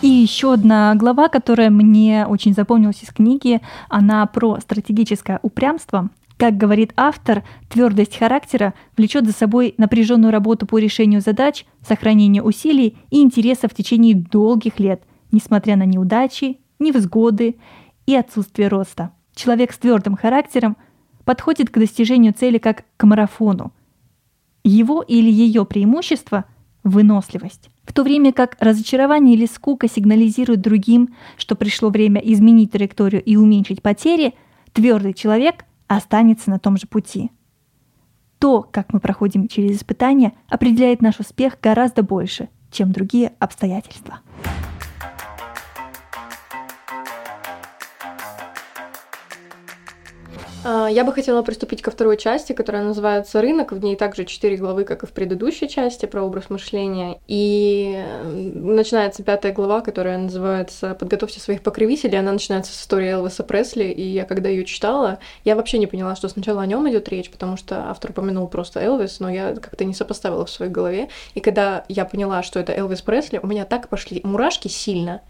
И 0.01 0.07
еще 0.07 0.53
одна 0.53 0.93
глава, 0.93 1.29
которая 1.29 1.71
мне 1.71 2.27
очень 2.27 2.53
запомнилась 2.53 3.01
из 3.01 3.09
книги, 3.09 3.59
она 3.89 4.27
про 4.27 4.59
стратегическое 4.59 5.39
упрямство. 5.41 6.09
Как 6.37 6.57
говорит 6.57 6.91
автор, 6.97 7.43
твердость 7.69 8.17
характера 8.17 8.73
влечет 8.97 9.25
за 9.25 9.31
собой 9.31 9.73
напряженную 9.77 10.31
работу 10.31 10.65
по 10.65 10.77
решению 10.77 11.21
задач, 11.21 11.65
сохранение 11.87 12.43
усилий 12.43 12.97
и 13.09 13.21
интереса 13.21 13.69
в 13.69 13.73
течение 13.73 14.15
долгих 14.15 14.79
лет, 14.79 15.01
несмотря 15.31 15.77
на 15.77 15.85
неудачи, 15.85 16.59
невзгоды 16.79 17.55
и 18.05 18.15
отсутствие 18.15 18.67
роста. 18.67 19.11
Человек 19.33 19.71
с 19.71 19.77
твердым 19.77 20.17
характером 20.17 20.75
подходит 21.23 21.69
к 21.69 21.77
достижению 21.77 22.33
цели 22.33 22.57
как 22.57 22.83
к 22.97 23.03
марафону. 23.05 23.71
Его 24.63 25.01
или 25.01 25.31
ее 25.31 25.65
преимущество– 25.65 26.45
выносливость. 26.83 27.69
В 27.83 27.93
то 27.93 28.03
время 28.03 28.33
как 28.33 28.57
разочарование 28.59 29.35
или 29.35 29.45
скука 29.45 29.87
сигнализируют 29.87 30.61
другим, 30.61 31.15
что 31.37 31.55
пришло 31.55 31.89
время 31.89 32.19
изменить 32.19 32.71
траекторию 32.71 33.23
и 33.23 33.37
уменьшить 33.37 33.81
потери, 33.81 34.33
твердый 34.73 35.13
человек– 35.13 35.63
останется 35.87 36.49
на 36.49 36.59
том 36.59 36.77
же 36.77 36.87
пути. 36.87 37.31
То, 38.39 38.61
как 38.61 38.93
мы 38.93 38.99
проходим 38.99 39.47
через 39.47 39.77
испытания, 39.77 40.33
определяет 40.49 41.01
наш 41.01 41.19
успех 41.19 41.57
гораздо 41.61 42.03
больше, 42.03 42.49
чем 42.71 42.91
другие 42.91 43.33
обстоятельства. 43.39 44.19
Я 50.65 51.03
бы 51.03 51.13
хотела 51.13 51.43
приступить 51.43 51.81
ко 51.81 51.91
второй 51.91 52.17
части, 52.17 52.53
которая 52.53 52.83
называется 52.83 53.41
«Рынок». 53.41 53.71
В 53.71 53.83
ней 53.83 53.95
также 53.95 54.25
четыре 54.25 54.57
главы, 54.57 54.83
как 54.83 55.03
и 55.03 55.05
в 55.05 55.11
предыдущей 55.11 55.69
части, 55.69 56.05
про 56.05 56.23
образ 56.23 56.49
мышления. 56.49 57.19
И 57.27 58.03
начинается 58.23 59.23
пятая 59.23 59.53
глава, 59.53 59.81
которая 59.81 60.17
называется 60.17 60.95
«Подготовьте 60.95 61.39
своих 61.39 61.61
покровителей». 61.61 62.17
Она 62.17 62.31
начинается 62.31 62.73
с 62.73 62.81
истории 62.81 63.09
Элвиса 63.09 63.43
Пресли, 63.43 63.85
и 63.85 64.01
я 64.01 64.25
когда 64.25 64.49
ее 64.49 64.65
читала, 64.65 65.19
я 65.43 65.55
вообще 65.55 65.77
не 65.77 65.87
поняла, 65.87 66.15
что 66.15 66.27
сначала 66.29 66.61
о 66.61 66.65
нем 66.65 66.89
идет 66.89 67.09
речь, 67.09 67.29
потому 67.29 67.57
что 67.57 67.89
автор 67.89 68.11
упомянул 68.11 68.47
просто 68.47 68.79
Элвис, 68.79 69.19
но 69.19 69.29
я 69.29 69.53
как-то 69.55 69.85
не 69.85 69.93
сопоставила 69.93 70.45
в 70.45 70.49
своей 70.49 70.71
голове. 70.71 71.09
И 71.35 71.41
когда 71.41 71.85
я 71.89 72.05
поняла, 72.05 72.41
что 72.43 72.59
это 72.59 72.73
Элвис 72.73 73.01
Пресли, 73.01 73.39
у 73.41 73.47
меня 73.47 73.65
так 73.65 73.87
пошли 73.87 74.21
мурашки 74.23 74.67
сильно, 74.67 75.21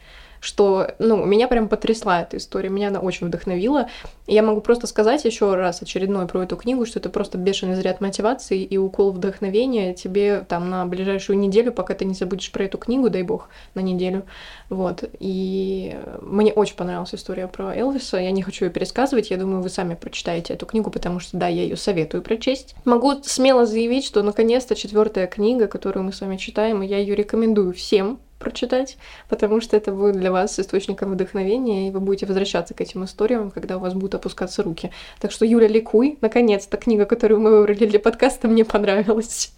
что, 0.45 0.91
ну, 0.99 1.25
меня 1.25 1.47
прям 1.47 1.67
потрясла 1.67 2.21
эта 2.21 2.37
история, 2.37 2.69
меня 2.69 2.89
она 2.89 2.99
очень 2.99 3.25
вдохновила. 3.25 3.89
И 4.27 4.35
я 4.35 4.43
могу 4.43 4.61
просто 4.61 4.85
сказать 4.85 5.25
еще 5.25 5.55
раз 5.55 5.81
очередной 5.81 6.27
про 6.27 6.43
эту 6.43 6.55
книгу, 6.55 6.85
что 6.85 6.99
это 6.99 7.09
просто 7.09 7.39
бешеный 7.39 7.73
заряд 7.73 7.99
мотивации 7.99 8.61
и 8.61 8.77
укол 8.77 9.11
вдохновения 9.11 9.95
тебе 9.95 10.45
там 10.47 10.69
на 10.69 10.85
ближайшую 10.85 11.39
неделю, 11.39 11.71
пока 11.71 11.95
ты 11.95 12.05
не 12.05 12.13
забудешь 12.13 12.51
про 12.51 12.65
эту 12.65 12.77
книгу, 12.77 13.09
дай 13.09 13.23
бог, 13.23 13.49
на 13.73 13.79
неделю. 13.79 14.23
Вот. 14.69 15.03
И 15.19 15.97
мне 16.21 16.53
очень 16.53 16.75
понравилась 16.75 17.15
история 17.15 17.47
про 17.47 17.75
Элвиса. 17.75 18.17
Я 18.17 18.29
не 18.29 18.43
хочу 18.43 18.65
ее 18.65 18.71
пересказывать. 18.71 19.31
Я 19.31 19.37
думаю, 19.37 19.63
вы 19.63 19.69
сами 19.69 19.95
прочитаете 19.95 20.53
эту 20.53 20.67
книгу, 20.67 20.91
потому 20.91 21.19
что, 21.19 21.37
да, 21.37 21.47
я 21.47 21.63
ее 21.63 21.75
советую 21.75 22.21
прочесть. 22.21 22.75
Могу 22.85 23.15
смело 23.23 23.65
заявить, 23.65 24.05
что 24.05 24.21
наконец-то 24.21 24.75
четвертая 24.75 25.25
книга, 25.25 25.67
которую 25.67 26.03
мы 26.03 26.13
с 26.13 26.21
вами 26.21 26.37
читаем, 26.37 26.83
и 26.83 26.87
я 26.87 26.99
ее 26.99 27.15
рекомендую 27.15 27.73
всем 27.73 28.19
прочитать, 28.45 28.97
потому 29.27 29.59
что 29.59 29.75
это 29.75 29.91
будет 29.91 30.15
для 30.15 30.31
вас 30.31 30.59
источником 30.59 31.11
вдохновения, 31.11 31.87
и 31.87 31.91
вы 31.91 31.99
будете 31.99 32.25
возвращаться 32.27 32.73
к 32.73 32.81
этим 32.81 33.03
историям, 33.03 33.51
когда 33.51 33.77
у 33.77 33.79
вас 33.79 33.93
будут 33.93 34.15
опускаться 34.15 34.63
руки. 34.63 34.91
Так 35.19 35.31
что, 35.31 35.45
Юля, 35.45 35.67
ликуй. 35.67 36.17
Наконец-то 36.21 36.77
книга, 36.77 37.05
которую 37.05 37.41
мы 37.41 37.49
выбрали 37.49 37.85
для 37.85 37.99
подкаста, 37.99 38.47
мне 38.47 38.63
понравилась. 38.63 39.51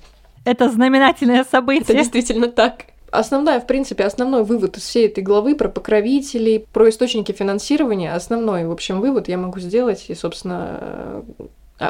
Это 0.46 0.70
знаменательное 0.70 1.44
событие. 1.44 1.84
Это 1.84 1.94
действительно 1.94 2.48
так. 2.48 2.86
Основная, 3.12 3.60
в 3.60 3.68
принципе, 3.68 4.04
основной 4.04 4.44
вывод 4.44 4.78
из 4.78 4.84
всей 4.84 5.08
этой 5.08 5.24
главы 5.24 5.56
про 5.56 5.70
покровителей, 5.70 6.66
про 6.74 6.90
источники 6.90 7.32
финансирования, 7.32 8.14
основной, 8.14 8.66
в 8.66 8.72
общем, 8.72 9.00
вывод 9.02 9.28
я 9.28 9.38
могу 9.38 9.60
сделать, 9.60 10.06
и, 10.10 10.16
собственно, 10.16 11.24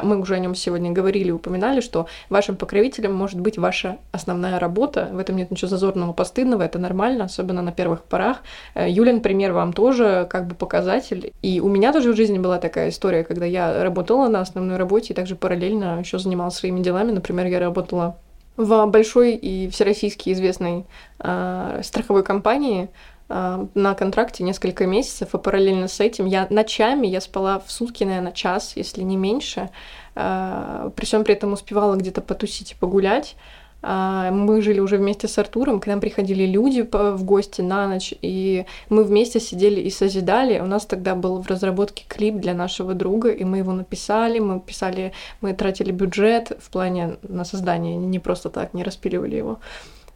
мы 0.02 0.18
уже 0.20 0.34
о 0.34 0.38
нем 0.38 0.54
сегодня 0.54 0.90
говорили, 0.90 1.30
упоминали, 1.30 1.80
что 1.80 2.06
вашим 2.28 2.56
покровителем 2.56 3.14
может 3.14 3.40
быть 3.40 3.58
ваша 3.58 3.98
основная 4.12 4.58
работа. 4.58 5.08
В 5.12 5.18
этом 5.18 5.36
нет 5.36 5.50
ничего 5.50 5.68
зазорного, 5.68 6.12
постыдного, 6.12 6.62
это 6.62 6.78
нормально, 6.78 7.24
особенно 7.24 7.62
на 7.62 7.72
первых 7.72 8.02
порах. 8.02 8.38
Э, 8.74 8.88
Юлин 8.88 9.20
пример 9.20 9.52
вам 9.52 9.72
тоже 9.72 10.26
как 10.30 10.46
бы 10.46 10.54
показатель. 10.54 11.32
И 11.42 11.60
у 11.60 11.68
меня 11.68 11.92
тоже 11.92 12.12
в 12.12 12.16
жизни 12.16 12.38
была 12.38 12.58
такая 12.58 12.90
история, 12.90 13.24
когда 13.24 13.46
я 13.46 13.82
работала 13.82 14.28
на 14.28 14.40
основной 14.40 14.76
работе 14.76 15.12
и 15.12 15.16
также 15.16 15.36
параллельно 15.36 15.98
еще 15.98 16.18
занималась 16.18 16.54
своими 16.54 16.80
делами. 16.80 17.12
Например, 17.12 17.46
я 17.46 17.60
работала 17.60 18.16
в 18.56 18.86
большой 18.86 19.36
и 19.36 19.68
всероссийски 19.70 20.32
известной 20.32 20.84
э, 21.20 21.80
страховой 21.82 22.24
компании, 22.24 22.88
а, 22.88 22.90
на 23.28 23.94
контракте 23.94 24.42
несколько 24.42 24.86
месяцев, 24.86 25.34
и 25.34 25.38
параллельно 25.38 25.88
с 25.88 26.00
этим 26.00 26.24
я 26.24 26.46
ночами, 26.48 27.06
я 27.06 27.20
спала 27.20 27.58
в 27.58 27.70
сутки, 27.70 28.04
наверное, 28.04 28.32
час, 28.32 28.72
если 28.74 29.02
не 29.02 29.16
меньше, 29.16 29.68
а, 30.14 30.90
при 30.96 31.04
всем 31.04 31.24
при 31.24 31.34
этом 31.34 31.52
успевала 31.52 31.94
где-то 31.96 32.22
потусить 32.22 32.72
и 32.72 32.74
погулять. 32.74 33.36
А, 33.80 34.32
мы 34.32 34.60
жили 34.60 34.80
уже 34.80 34.96
вместе 34.96 35.28
с 35.28 35.38
Артуром, 35.38 35.78
к 35.78 35.86
нам 35.86 36.00
приходили 36.00 36.44
люди 36.44 36.88
в 36.90 37.22
гости 37.22 37.60
на 37.60 37.86
ночь, 37.86 38.12
и 38.22 38.66
мы 38.88 39.04
вместе 39.04 39.38
сидели 39.38 39.80
и 39.80 39.90
созидали. 39.90 40.58
У 40.58 40.66
нас 40.66 40.86
тогда 40.86 41.14
был 41.14 41.40
в 41.40 41.46
разработке 41.46 42.04
клип 42.08 42.36
для 42.36 42.54
нашего 42.54 42.94
друга, 42.94 43.30
и 43.30 43.44
мы 43.44 43.58
его 43.58 43.72
написали, 43.72 44.40
мы 44.40 44.58
писали, 44.58 45.12
мы 45.40 45.54
тратили 45.54 45.92
бюджет 45.92 46.52
в 46.60 46.70
плане 46.70 47.18
на 47.22 47.44
создание, 47.44 47.94
не 47.94 48.18
просто 48.18 48.50
так, 48.50 48.74
не 48.74 48.82
распиливали 48.82 49.36
его. 49.36 49.60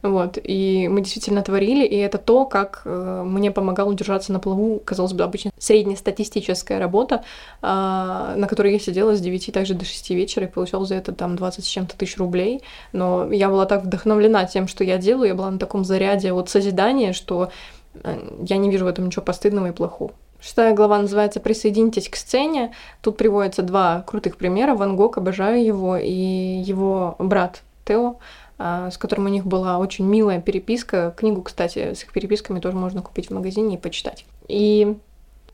Вот, 0.03 0.37
и 0.43 0.89
мы 0.89 0.99
действительно 0.99 1.41
творили, 1.43 1.85
и 1.85 1.95
это 1.95 2.17
то, 2.17 2.43
как 2.43 2.81
э, 2.83 3.23
мне 3.25 3.51
помогал 3.51 3.87
удержаться 3.87 4.33
на 4.33 4.39
плаву, 4.41 4.81
казалось 4.83 5.13
бы, 5.13 5.23
обычно 5.23 5.51
среднестатистическая 5.57 6.77
работа, 6.77 7.23
э, 7.61 7.65
на 7.65 8.45
которой 8.49 8.73
я 8.73 8.79
сидела 8.79 9.15
с 9.15 9.21
9 9.21 9.53
также 9.53 9.75
до 9.75 9.85
6 9.85 10.09
вечера 10.09 10.45
и 10.45 10.49
получала 10.49 10.85
за 10.85 10.95
это 10.95 11.13
там 11.13 11.37
20 11.37 11.63
с 11.63 11.67
чем-то 11.67 11.97
тысяч 11.97 12.17
рублей. 12.17 12.61
Но 12.91 13.31
я 13.31 13.47
была 13.47 13.65
так 13.65 13.85
вдохновлена 13.85 14.43
тем, 14.45 14.67
что 14.67 14.83
я 14.83 14.97
делаю, 14.97 15.29
я 15.29 15.35
была 15.35 15.49
на 15.49 15.57
таком 15.57 15.85
заряде 15.85 16.33
от 16.33 16.49
созидания, 16.49 17.13
что 17.13 17.49
э, 18.03 18.19
я 18.45 18.57
не 18.57 18.69
вижу 18.69 18.83
в 18.83 18.89
этом 18.89 19.05
ничего 19.05 19.23
постыдного 19.23 19.67
и 19.67 19.71
плохого. 19.71 20.11
Шестая 20.41 20.75
глава 20.75 20.99
называется 20.99 21.39
«Присоединитесь 21.39 22.09
к 22.09 22.17
сцене». 22.17 22.73
Тут 23.01 23.15
приводятся 23.15 23.61
два 23.61 24.03
крутых 24.05 24.35
примера. 24.35 24.75
Ван 24.75 24.97
Гог, 24.97 25.17
обожаю 25.17 25.63
его, 25.63 25.95
и 25.95 26.11
его 26.11 27.15
брат 27.19 27.63
Тео— 27.85 28.17
с 28.63 28.97
которым 28.97 29.25
у 29.25 29.29
них 29.29 29.45
была 29.45 29.77
очень 29.77 30.05
милая 30.05 30.39
переписка. 30.39 31.13
Книгу, 31.17 31.41
кстати, 31.41 31.93
с 31.93 32.03
их 32.03 32.11
переписками 32.11 32.59
тоже 32.59 32.77
можно 32.77 33.01
купить 33.01 33.29
в 33.29 33.33
магазине 33.33 33.75
и 33.75 33.77
почитать. 33.77 34.25
И 34.47 34.97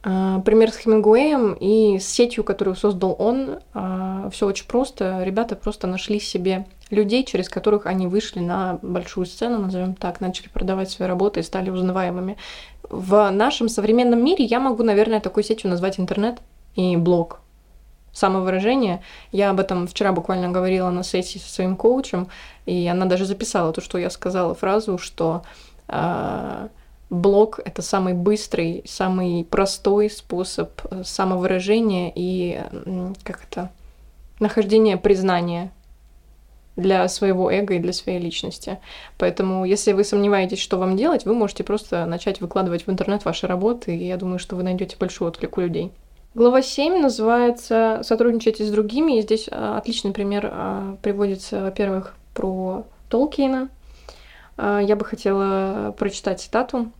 а, 0.02 0.40
пример 0.42 0.72
с 0.72 0.78
Хемингуэем 0.78 1.54
и 1.54 2.00
с 2.00 2.08
сетью, 2.08 2.44
которую 2.44 2.76
создал 2.76 3.16
он, 3.20 3.60
а, 3.74 4.30
все 4.32 4.48
очень 4.48 4.66
просто. 4.66 5.24
Ребята 5.24 5.56
просто 5.56 5.88
нашли 5.88 6.20
себе 6.20 6.68
людей, 6.90 7.24
через 7.26 7.50
которых 7.50 7.86
они 7.86 8.08
вышли 8.08 8.40
на 8.40 8.80
большую 8.82 9.26
сцену, 9.26 9.60
назовем 9.60 9.96
так, 9.96 10.22
начали 10.22 10.48
продавать 10.48 10.90
свои 10.90 11.08
работы 11.08 11.42
и 11.42 11.44
стали 11.44 11.70
узнаваемыми. 11.70 12.38
В 12.90 13.30
нашем 13.30 13.70
современном 13.70 14.24
мире 14.24 14.46
я 14.46 14.60
могу, 14.60 14.84
наверное, 14.84 15.20
такой 15.20 15.44
сетью 15.44 15.70
назвать 15.70 16.00
интернет 16.00 16.40
и 16.76 16.96
блог 16.96 17.42
самовыражение. 18.14 19.02
Я 19.32 19.50
об 19.50 19.60
этом 19.60 19.88
вчера 19.88 20.12
буквально 20.12 20.50
говорила 20.50 20.90
на 20.90 21.04
сессии 21.04 21.40
со 21.40 21.50
своим 21.50 21.76
коучем, 21.76 22.28
и 22.66 22.88
она 22.88 23.06
даже 23.06 23.26
записала 23.26 23.74
то, 23.74 23.82
что 23.82 23.98
я 23.98 24.10
сказала 24.10 24.56
фразу, 24.56 24.98
что 24.98 25.44
э, 25.88 26.68
блог 27.10 27.60
это 27.64 27.82
самый 27.82 28.14
быстрый, 28.14 28.84
самый 28.86 29.46
простой 29.46 30.10
способ 30.10 30.70
э, 30.92 31.04
самовыражения 31.04 32.12
и 32.14 32.62
как 33.24 33.44
это 33.50 33.72
нахождения 34.40 34.98
признания 34.98 35.72
для 36.76 37.08
своего 37.10 37.52
эго 37.52 37.76
и 37.76 37.80
для 37.80 37.94
своей 37.94 38.20
личности. 38.20 38.80
Поэтому, 39.18 39.66
если 39.66 39.92
вы 39.92 40.04
сомневаетесь, 40.04 40.60
что 40.60 40.78
вам 40.78 40.96
делать, 40.96 41.26
вы 41.26 41.34
можете 41.34 41.64
просто 41.64 42.06
начать 42.06 42.42
выкладывать 42.42 42.88
в 42.88 42.90
интернет 42.90 43.26
ваши 43.26 43.48
работы, 43.48 43.96
и 43.96 44.08
я 44.08 44.18
думаю, 44.18 44.40
что 44.40 44.56
вы 44.56 44.64
найдете 44.64 44.96
большой 44.98 45.28
отклик 45.28 45.58
у 45.58 45.62
людей. 45.62 45.92
Глава 46.36 46.62
7 46.62 47.02
называется 47.02 48.02
«Сотрудничайте 48.04 48.64
с 48.64 48.70
другими». 48.70 49.18
И 49.18 49.22
здесь 49.24 49.50
а, 49.52 49.80
отличный 49.80 50.12
пример 50.12 50.48
а, 50.52 50.96
приводится, 51.02 51.64
во-первых, 51.64 52.14
про 52.36 52.86
Толкиена. 53.10 53.70
А, 54.56 54.80
я 54.80 54.96
бы 54.96 55.06
хотела 55.06 55.92
прочитать 55.98 56.40
цитату. 56.40 56.92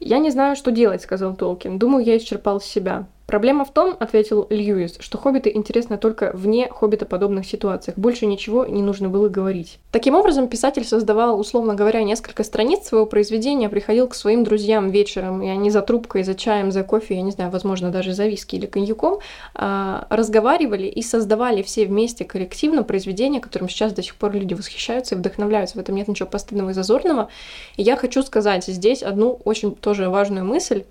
«Я 0.00 0.18
не 0.18 0.30
знаю, 0.30 0.54
что 0.54 0.70
делать»,— 0.70 1.00
сказал 1.02 1.34
Толкин. 1.34 1.78
«Думаю, 1.78 2.04
я 2.04 2.18
исчерпал 2.18 2.60
себя. 2.60 3.06
Проблема 3.28 3.66
в 3.66 3.74
том, 3.74 3.94
ответил 4.00 4.46
Льюис, 4.48 4.96
что 5.00 5.18
хоббиты 5.18 5.52
интересны 5.54 5.98
только 5.98 6.30
вне 6.32 6.66
хоббитоподобных 6.70 7.44
ситуациях. 7.44 7.98
Больше 7.98 8.24
ничего 8.24 8.64
не 8.64 8.80
нужно 8.80 9.10
было 9.10 9.28
говорить. 9.28 9.80
Таким 9.92 10.14
образом, 10.14 10.48
писатель 10.48 10.86
создавал, 10.86 11.38
условно 11.38 11.74
говоря, 11.74 12.02
несколько 12.04 12.42
страниц 12.42 12.86
своего 12.86 13.04
произведения, 13.04 13.68
приходил 13.68 14.08
к 14.08 14.14
своим 14.14 14.44
друзьям 14.44 14.88
вечером, 14.88 15.42
и 15.42 15.48
они 15.48 15.68
за 15.68 15.82
трубкой, 15.82 16.22
за 16.22 16.34
чаем, 16.34 16.72
за 16.72 16.84
кофе, 16.84 17.16
я 17.16 17.20
не 17.20 17.30
знаю, 17.30 17.50
возможно, 17.50 17.90
даже 17.90 18.14
за 18.14 18.26
виски 18.26 18.56
или 18.56 18.64
коньяком, 18.64 19.18
а, 19.54 20.06
разговаривали 20.08 20.86
и 20.86 21.02
создавали 21.02 21.60
все 21.60 21.84
вместе 21.84 22.24
коллективно 22.24 22.82
произведение, 22.82 23.42
которым 23.42 23.68
сейчас 23.68 23.92
до 23.92 24.02
сих 24.02 24.14
пор 24.14 24.32
люди 24.32 24.54
восхищаются 24.54 25.14
и 25.14 25.18
вдохновляются. 25.18 25.76
В 25.76 25.80
этом 25.80 25.96
нет 25.96 26.08
ничего 26.08 26.30
постыдного 26.30 26.70
и 26.70 26.72
зазорного. 26.72 27.28
И 27.76 27.82
я 27.82 27.96
хочу 27.96 28.22
сказать 28.22 28.64
здесь 28.64 29.02
одну 29.02 29.38
очень 29.44 29.74
тоже 29.74 30.08
важную 30.08 30.46
мысль, 30.46 30.84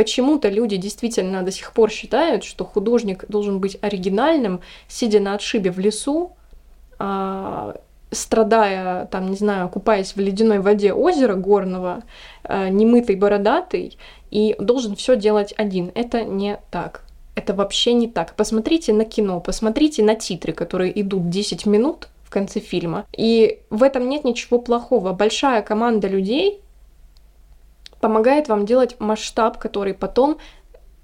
Почему-то 0.00 0.48
люди 0.48 0.78
действительно 0.78 1.42
до 1.42 1.52
сих 1.52 1.74
пор 1.74 1.90
считают, 1.90 2.42
что 2.42 2.64
художник 2.64 3.26
должен 3.28 3.58
быть 3.58 3.76
оригинальным, 3.82 4.62
сидя 4.88 5.20
на 5.20 5.34
отшибе 5.34 5.70
в 5.70 5.78
лесу, 5.78 6.32
а, 6.98 7.76
страдая, 8.10 9.04
там, 9.12 9.30
не 9.30 9.36
знаю, 9.36 9.68
купаясь 9.68 10.16
в 10.16 10.18
ледяной 10.18 10.60
воде 10.60 10.94
озера 10.94 11.34
горного, 11.34 12.02
а, 12.44 12.70
немытый, 12.70 13.16
бородатый, 13.16 13.98
и 14.30 14.56
должен 14.58 14.96
все 14.96 15.16
делать 15.16 15.52
один. 15.58 15.92
Это 15.94 16.24
не 16.24 16.58
так. 16.70 17.02
Это 17.34 17.52
вообще 17.52 17.92
не 17.92 18.08
так. 18.08 18.34
Посмотрите 18.36 18.94
на 18.94 19.04
кино, 19.04 19.38
посмотрите 19.40 20.02
на 20.02 20.14
титры, 20.14 20.54
которые 20.54 20.98
идут 20.98 21.28
10 21.28 21.66
минут 21.66 22.08
в 22.24 22.30
конце 22.30 22.60
фильма. 22.60 23.04
И 23.14 23.58
в 23.68 23.82
этом 23.82 24.08
нет 24.08 24.24
ничего 24.24 24.60
плохого. 24.60 25.12
Большая 25.12 25.60
команда 25.60 26.08
людей 26.08 26.62
помогает 28.00 28.48
вам 28.48 28.66
делать 28.66 28.96
масштаб, 28.98 29.58
который 29.58 29.94
потом 29.94 30.38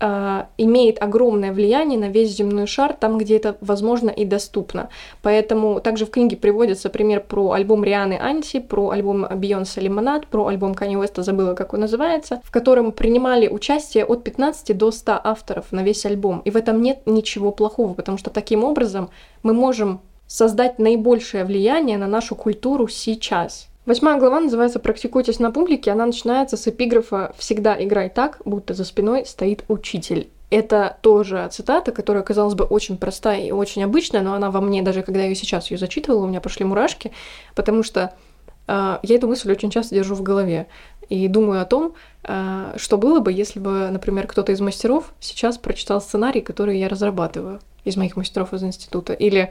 э, 0.00 0.44
имеет 0.58 1.02
огромное 1.02 1.52
влияние 1.52 1.98
на 1.98 2.08
весь 2.08 2.30
земной 2.36 2.66
шар, 2.66 2.94
там, 2.94 3.18
где 3.18 3.36
это 3.36 3.56
возможно 3.60 4.10
и 4.10 4.24
доступно. 4.24 4.88
Поэтому 5.22 5.80
также 5.80 6.06
в 6.06 6.10
книге 6.10 6.36
приводится 6.36 6.90
пример 6.90 7.20
про 7.20 7.52
альбом 7.52 7.84
Рианы 7.84 8.18
Анти, 8.20 8.60
про 8.60 8.90
альбом 8.90 9.26
Бейонсе 9.34 9.80
Лимонад, 9.80 10.26
про 10.26 10.46
альбом 10.46 10.72
Kanye 10.72 11.00
West, 11.02 11.22
забыла, 11.22 11.54
как 11.54 11.74
он 11.74 11.80
называется, 11.80 12.40
в 12.44 12.50
котором 12.50 12.92
принимали 12.92 13.48
участие 13.48 14.04
от 14.04 14.24
15 14.24 14.76
до 14.76 14.90
100 14.90 15.20
авторов 15.22 15.72
на 15.72 15.82
весь 15.82 16.04
альбом. 16.06 16.40
И 16.44 16.50
в 16.50 16.56
этом 16.56 16.82
нет 16.82 17.02
ничего 17.06 17.52
плохого, 17.52 17.94
потому 17.94 18.18
что 18.18 18.30
таким 18.30 18.64
образом 18.64 19.10
мы 19.42 19.52
можем 19.52 20.00
создать 20.26 20.78
наибольшее 20.78 21.44
влияние 21.44 21.98
на 21.98 22.06
нашу 22.06 22.34
культуру 22.34 22.88
сейчас. 22.88 23.68
Восьмая 23.86 24.18
глава 24.18 24.40
называется 24.40 24.80
«Практикуйтесь 24.80 25.38
на 25.38 25.52
публике». 25.52 25.92
Она 25.92 26.06
начинается 26.06 26.56
с 26.56 26.66
эпиграфа 26.66 27.32
«Всегда 27.38 27.80
играй 27.80 28.10
так, 28.10 28.42
будто 28.44 28.74
за 28.74 28.84
спиной 28.84 29.24
стоит 29.24 29.64
учитель». 29.68 30.28
Это 30.50 30.96
тоже 31.02 31.48
цитата, 31.52 31.92
которая, 31.92 32.24
казалось 32.24 32.54
бы, 32.54 32.64
очень 32.64 32.98
простая 32.98 33.42
и 33.42 33.52
очень 33.52 33.84
обычная, 33.84 34.22
но 34.22 34.34
она 34.34 34.50
во 34.50 34.60
мне, 34.60 34.82
даже 34.82 35.02
когда 35.02 35.22
я 35.22 35.32
сейчас 35.36 35.70
ее 35.70 35.78
зачитывала, 35.78 36.24
у 36.24 36.26
меня 36.26 36.40
пошли 36.40 36.64
мурашки, 36.64 37.12
потому 37.54 37.84
что 37.84 38.12
я 38.66 38.98
эту 39.02 39.28
мысль 39.28 39.52
очень 39.52 39.70
часто 39.70 39.94
держу 39.94 40.16
в 40.16 40.22
голове 40.24 40.66
и 41.08 41.28
думаю 41.28 41.62
о 41.62 41.64
том, 41.64 41.94
что 42.24 42.98
было 42.98 43.20
бы, 43.20 43.32
если 43.32 43.60
бы, 43.60 43.88
например, 43.92 44.26
кто-то 44.26 44.50
из 44.50 44.60
мастеров 44.60 45.14
сейчас 45.20 45.58
прочитал 45.58 46.00
сценарий, 46.00 46.40
который 46.40 46.76
я 46.76 46.88
разрабатываю 46.88 47.60
из 47.86 47.96
моих 47.96 48.16
мастеров 48.16 48.52
из 48.52 48.62
института? 48.62 49.12
Или 49.12 49.50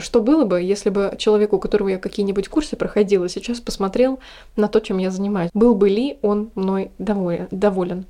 что 0.00 0.20
было 0.20 0.44
бы, 0.44 0.60
если 0.60 0.90
бы 0.90 1.14
человек, 1.18 1.52
у 1.52 1.58
которого 1.58 1.88
я 1.88 1.98
какие-нибудь 1.98 2.48
курсы 2.48 2.76
проходила, 2.76 3.28
сейчас 3.28 3.60
посмотрел 3.60 4.18
на 4.56 4.68
то, 4.68 4.80
чем 4.80 4.98
я 4.98 5.10
занимаюсь? 5.10 5.50
Был 5.54 5.74
бы 5.74 5.88
ли 5.88 6.18
он 6.22 6.50
мной 6.54 6.90
доволен? 6.98 8.06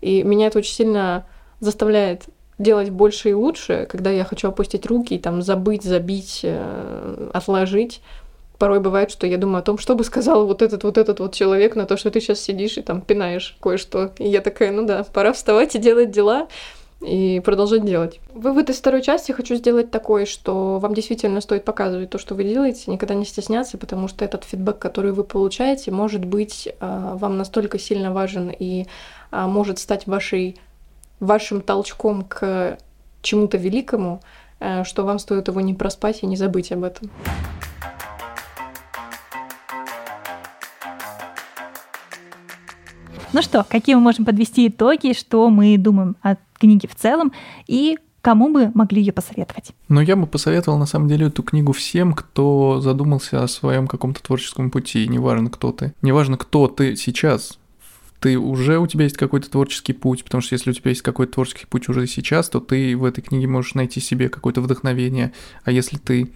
И 0.00 0.22
меня 0.22 0.48
это 0.48 0.58
очень 0.58 0.74
сильно 0.74 1.26
заставляет 1.60 2.24
делать 2.58 2.90
больше 2.90 3.30
и 3.30 3.34
лучше, 3.34 3.86
когда 3.90 4.10
я 4.10 4.24
хочу 4.24 4.48
опустить 4.48 4.86
руки 4.86 5.18
там 5.18 5.42
забыть, 5.42 5.82
забить, 5.82 6.40
э, 6.42 7.30
отложить. 7.32 8.00
Порой 8.58 8.80
бывает, 8.80 9.10
что 9.10 9.26
я 9.26 9.36
думаю 9.36 9.58
о 9.58 9.62
том, 9.62 9.76
что 9.76 9.94
бы 9.94 10.02
сказал 10.04 10.46
вот 10.46 10.62
этот 10.62 10.82
вот 10.82 10.96
этот 10.96 11.20
вот 11.20 11.34
человек 11.34 11.76
на 11.76 11.84
то, 11.84 11.98
что 11.98 12.10
ты 12.10 12.20
сейчас 12.20 12.40
сидишь 12.40 12.78
и 12.78 12.82
там 12.82 13.02
пинаешь 13.02 13.58
кое-что. 13.60 14.12
И 14.18 14.28
я 14.28 14.40
такая, 14.40 14.72
ну 14.72 14.86
да, 14.86 15.04
пора 15.04 15.34
вставать 15.34 15.74
и 15.74 15.78
делать 15.78 16.10
дела 16.10 16.48
и 17.00 17.40
продолжать 17.44 17.84
делать. 17.84 18.20
Вывод 18.32 18.70
из 18.70 18.76
второй 18.76 19.02
части 19.02 19.32
хочу 19.32 19.54
сделать 19.54 19.90
такой, 19.90 20.24
что 20.24 20.78
вам 20.78 20.94
действительно 20.94 21.40
стоит 21.40 21.64
показывать 21.64 22.10
то, 22.10 22.18
что 22.18 22.34
вы 22.34 22.44
делаете, 22.44 22.90
никогда 22.90 23.14
не 23.14 23.24
стесняться, 23.24 23.76
потому 23.76 24.08
что 24.08 24.24
этот 24.24 24.44
фидбэк, 24.44 24.78
который 24.78 25.12
вы 25.12 25.24
получаете, 25.24 25.90
может 25.90 26.24
быть 26.24 26.68
э, 26.68 26.72
вам 26.80 27.36
настолько 27.36 27.78
сильно 27.78 28.12
важен 28.12 28.50
и 28.50 28.86
э, 29.30 29.46
может 29.46 29.78
стать 29.78 30.06
вашей 30.06 30.56
вашим 31.20 31.60
толчком 31.60 32.24
к 32.24 32.78
чему-то 33.22 33.56
великому, 33.56 34.20
э, 34.60 34.84
что 34.84 35.04
вам 35.04 35.18
стоит 35.18 35.48
его 35.48 35.60
не 35.60 35.74
проспать 35.74 36.22
и 36.22 36.26
не 36.26 36.36
забыть 36.36 36.72
об 36.72 36.84
этом. 36.84 37.10
Ну 43.32 43.42
что, 43.42 43.64
какие 43.68 43.94
мы 43.94 44.00
можем 44.00 44.24
подвести 44.24 44.68
итоги, 44.68 45.12
что 45.12 45.50
мы 45.50 45.76
думаем 45.78 46.16
о 46.22 46.36
книге 46.58 46.88
в 46.88 46.94
целом 46.94 47.32
и 47.66 47.98
кому 48.20 48.52
бы 48.52 48.70
могли 48.74 49.00
ее 49.00 49.12
посоветовать? 49.12 49.72
Ну, 49.88 50.00
я 50.00 50.16
бы 50.16 50.26
посоветовал, 50.26 50.78
на 50.78 50.86
самом 50.86 51.08
деле, 51.08 51.26
эту 51.26 51.42
книгу 51.42 51.72
всем, 51.72 52.12
кто 52.12 52.80
задумался 52.80 53.42
о 53.42 53.48
своем 53.48 53.86
каком-то 53.86 54.22
творческом 54.22 54.70
пути, 54.70 55.06
неважно, 55.06 55.50
кто 55.50 55.72
ты. 55.72 55.94
Неважно, 56.02 56.36
кто 56.36 56.66
ты 56.68 56.96
сейчас, 56.96 57.58
ты 58.20 58.38
уже 58.38 58.78
у 58.78 58.86
тебя 58.86 59.04
есть 59.04 59.16
какой-то 59.16 59.50
творческий 59.50 59.92
путь, 59.92 60.24
потому 60.24 60.42
что 60.42 60.54
если 60.54 60.70
у 60.70 60.74
тебя 60.74 60.90
есть 60.90 61.02
какой-то 61.02 61.34
творческий 61.34 61.66
путь 61.66 61.88
уже 61.88 62.06
сейчас, 62.06 62.48
то 62.48 62.60
ты 62.60 62.96
в 62.96 63.04
этой 63.04 63.22
книге 63.22 63.46
можешь 63.46 63.74
найти 63.74 64.00
себе 64.00 64.28
какое-то 64.28 64.60
вдохновение, 64.60 65.32
а 65.64 65.70
если 65.70 65.96
ты 65.96 66.32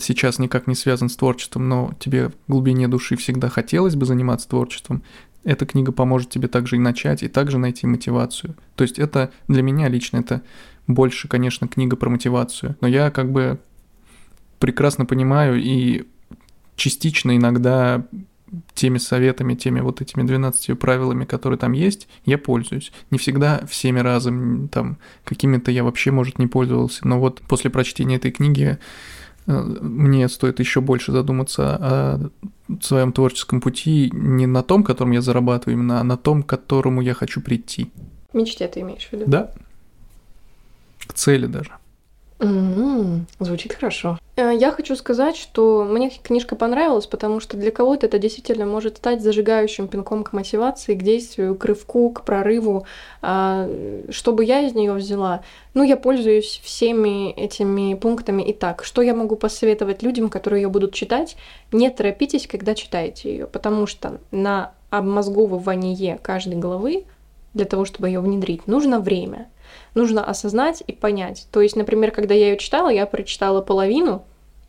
сейчас 0.00 0.38
никак 0.38 0.66
не 0.66 0.74
связан 0.74 1.08
с 1.08 1.16
творчеством, 1.16 1.68
но 1.68 1.92
тебе 1.98 2.28
в 2.28 2.34
глубине 2.48 2.88
души 2.88 3.16
всегда 3.16 3.48
хотелось 3.48 3.96
бы 3.96 4.06
заниматься 4.06 4.48
творчеством, 4.48 5.02
эта 5.44 5.66
книга 5.66 5.92
поможет 5.92 6.30
тебе 6.30 6.48
также 6.48 6.76
и 6.76 6.80
начать, 6.80 7.22
и 7.22 7.28
также 7.28 7.58
найти 7.58 7.86
мотивацию. 7.86 8.56
То 8.74 8.82
есть 8.82 8.98
это 8.98 9.30
для 9.48 9.62
меня 9.62 9.88
лично 9.88 10.18
это 10.18 10.42
больше, 10.86 11.28
конечно, 11.28 11.68
книга 11.68 11.96
про 11.96 12.10
мотивацию, 12.10 12.76
но 12.80 12.88
я 12.88 13.10
как 13.10 13.30
бы 13.30 13.58
прекрасно 14.58 15.06
понимаю 15.06 15.60
и 15.62 16.04
частично 16.76 17.36
иногда 17.36 18.04
теми 18.74 18.98
советами, 18.98 19.54
теми 19.54 19.80
вот 19.80 20.00
этими 20.00 20.22
12 20.22 20.78
правилами, 20.78 21.24
которые 21.24 21.58
там 21.58 21.72
есть, 21.72 22.08
я 22.24 22.38
пользуюсь. 22.38 22.92
Не 23.10 23.18
всегда 23.18 23.64
всеми 23.68 24.00
разом, 24.00 24.68
там, 24.68 24.98
какими-то 25.24 25.70
я 25.70 25.84
вообще, 25.84 26.10
может, 26.10 26.38
не 26.38 26.46
пользовался, 26.46 27.06
но 27.06 27.18
вот 27.18 27.40
после 27.48 27.70
прочтения 27.70 28.16
этой 28.16 28.30
книги 28.30 28.78
мне 29.46 30.28
стоит 30.28 30.58
еще 30.58 30.80
больше 30.80 31.12
задуматься 31.12 31.76
о 31.76 32.30
своем 32.80 33.12
творческом 33.12 33.60
пути 33.60 34.10
не 34.12 34.46
на 34.46 34.62
том, 34.62 34.84
котором 34.84 35.10
я 35.12 35.20
зарабатываю, 35.20 35.78
именно, 35.78 36.00
а 36.00 36.04
на 36.04 36.16
том, 36.16 36.42
к 36.42 36.46
которому 36.46 37.02
я 37.02 37.14
хочу 37.14 37.40
прийти. 37.40 37.90
Мечте 38.32 38.66
ты 38.68 38.80
имеешь 38.80 39.06
в 39.06 39.12
виду? 39.12 39.24
Да. 39.26 39.50
К 41.06 41.12
цели 41.12 41.46
даже. 41.46 41.72
Mm-hmm. 42.44 43.20
Звучит 43.40 43.72
хорошо. 43.74 44.18
Э, 44.36 44.52
я 44.54 44.70
хочу 44.70 44.96
сказать, 44.96 45.36
что 45.36 45.84
мне 45.84 46.10
книжка 46.10 46.56
понравилась, 46.56 47.06
потому 47.06 47.40
что 47.40 47.56
для 47.56 47.70
кого-то 47.70 48.06
это 48.06 48.18
действительно 48.18 48.66
может 48.66 48.96
стать 48.96 49.22
зажигающим 49.22 49.88
пинком 49.88 50.24
к 50.24 50.32
мотивации, 50.32 50.94
к 50.94 51.02
действию, 51.02 51.54
к 51.54 51.64
рывку, 51.64 52.10
к 52.10 52.24
прорыву. 52.24 52.86
А, 53.22 53.68
что 54.10 54.32
бы 54.32 54.44
я 54.44 54.60
из 54.60 54.74
нее 54.74 54.92
взяла? 54.92 55.42
Ну, 55.74 55.82
я 55.82 55.96
пользуюсь 55.96 56.60
всеми 56.62 57.30
этими 57.32 57.94
пунктами 57.94 58.42
и 58.42 58.52
так. 58.52 58.84
Что 58.84 59.02
я 59.02 59.14
могу 59.14 59.36
посоветовать 59.36 60.02
людям, 60.02 60.28
которые 60.28 60.62
ее 60.62 60.68
будут 60.68 60.94
читать? 60.94 61.36
Не 61.72 61.90
торопитесь, 61.90 62.46
когда 62.46 62.74
читаете 62.74 63.30
ее, 63.30 63.46
потому 63.46 63.86
что 63.86 64.20
на 64.30 64.72
обмозговывание 64.90 66.18
каждой 66.22 66.56
главы 66.56 67.04
для 67.52 67.64
того, 67.64 67.84
чтобы 67.84 68.08
ее 68.08 68.20
внедрить, 68.20 68.66
нужно 68.66 69.00
время 69.00 69.48
нужно 69.94 70.24
осознать 70.24 70.82
и 70.86 70.92
понять. 70.92 71.46
То 71.50 71.60
есть, 71.60 71.76
например, 71.76 72.10
когда 72.10 72.34
я 72.34 72.50
ее 72.50 72.56
читала, 72.56 72.88
я 72.88 73.06
прочитала 73.06 73.60
половину, 73.60 74.24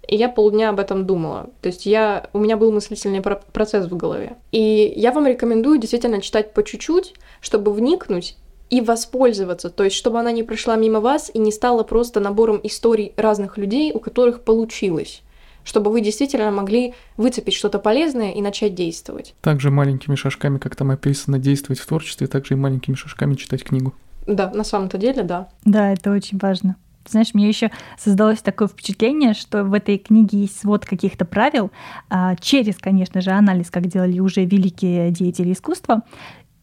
и 0.08 0.16
я 0.16 0.30
полдня 0.30 0.70
об 0.70 0.80
этом 0.80 1.06
думала. 1.06 1.50
То 1.62 1.68
есть 1.68 1.86
я, 1.86 2.30
у 2.34 2.40
меня 2.40 2.58
был 2.58 2.72
мыслительный 2.72 3.22
процесс 3.22 3.86
в 3.88 3.98
голове. 3.98 4.38
И 4.52 4.94
я 4.96 5.12
вам 5.12 5.28
рекомендую 5.28 5.80
действительно 5.80 6.22
читать 6.22 6.54
по 6.54 6.64
чуть-чуть, 6.64 7.16
чтобы 7.42 7.74
вникнуть 7.74 8.38
и 8.70 8.82
воспользоваться, 8.82 9.70
то 9.70 9.84
есть 9.84 9.96
чтобы 9.96 10.20
она 10.20 10.32
не 10.32 10.42
прошла 10.42 10.76
мимо 10.76 11.00
вас 11.00 11.30
и 11.32 11.38
не 11.38 11.52
стала 11.52 11.84
просто 11.84 12.20
набором 12.20 12.60
историй 12.64 13.14
разных 13.16 13.58
людей, 13.58 13.92
у 13.94 14.00
которых 14.00 14.42
получилось 14.42 15.22
чтобы 15.66 15.92
вы 15.92 16.02
действительно 16.02 16.52
могли 16.52 16.94
выцепить 17.18 17.56
что-то 17.56 17.80
полезное 17.80 18.32
и 18.32 18.42
начать 18.42 18.76
действовать. 18.76 19.34
Также 19.42 19.72
маленькими 19.72 20.14
шажками, 20.16 20.60
как 20.60 20.76
там 20.76 20.92
описано, 20.92 21.40
действовать 21.40 21.80
в 21.80 21.88
творчестве, 21.88 22.28
также 22.28 22.54
и 22.54 22.58
маленькими 22.58 22.94
шажками 22.94 23.34
читать 23.34 23.64
книгу. 23.64 23.94
Да, 24.28 24.52
на 24.52 24.64
самом-то 24.64 24.98
деле, 24.98 25.24
да. 25.24 25.50
Да, 25.64 25.92
это 25.92 26.12
очень 26.12 26.38
важно. 26.42 26.76
Знаешь, 27.08 27.34
мне 27.34 27.48
еще 27.48 27.72
создалось 28.00 28.42
такое 28.42 28.68
впечатление, 28.68 29.34
что 29.34 29.64
в 29.64 29.74
этой 29.74 29.98
книге 29.98 30.42
есть 30.42 30.60
свод 30.60 30.86
каких-то 30.86 31.24
правил, 31.24 31.72
а, 32.10 32.36
через, 32.36 32.78
конечно 32.78 33.22
же, 33.22 33.32
анализ, 33.32 33.70
как 33.70 33.86
делали 33.86 34.20
уже 34.20 34.44
великие 34.44 35.12
деятели 35.12 35.54
искусства. 35.54 36.02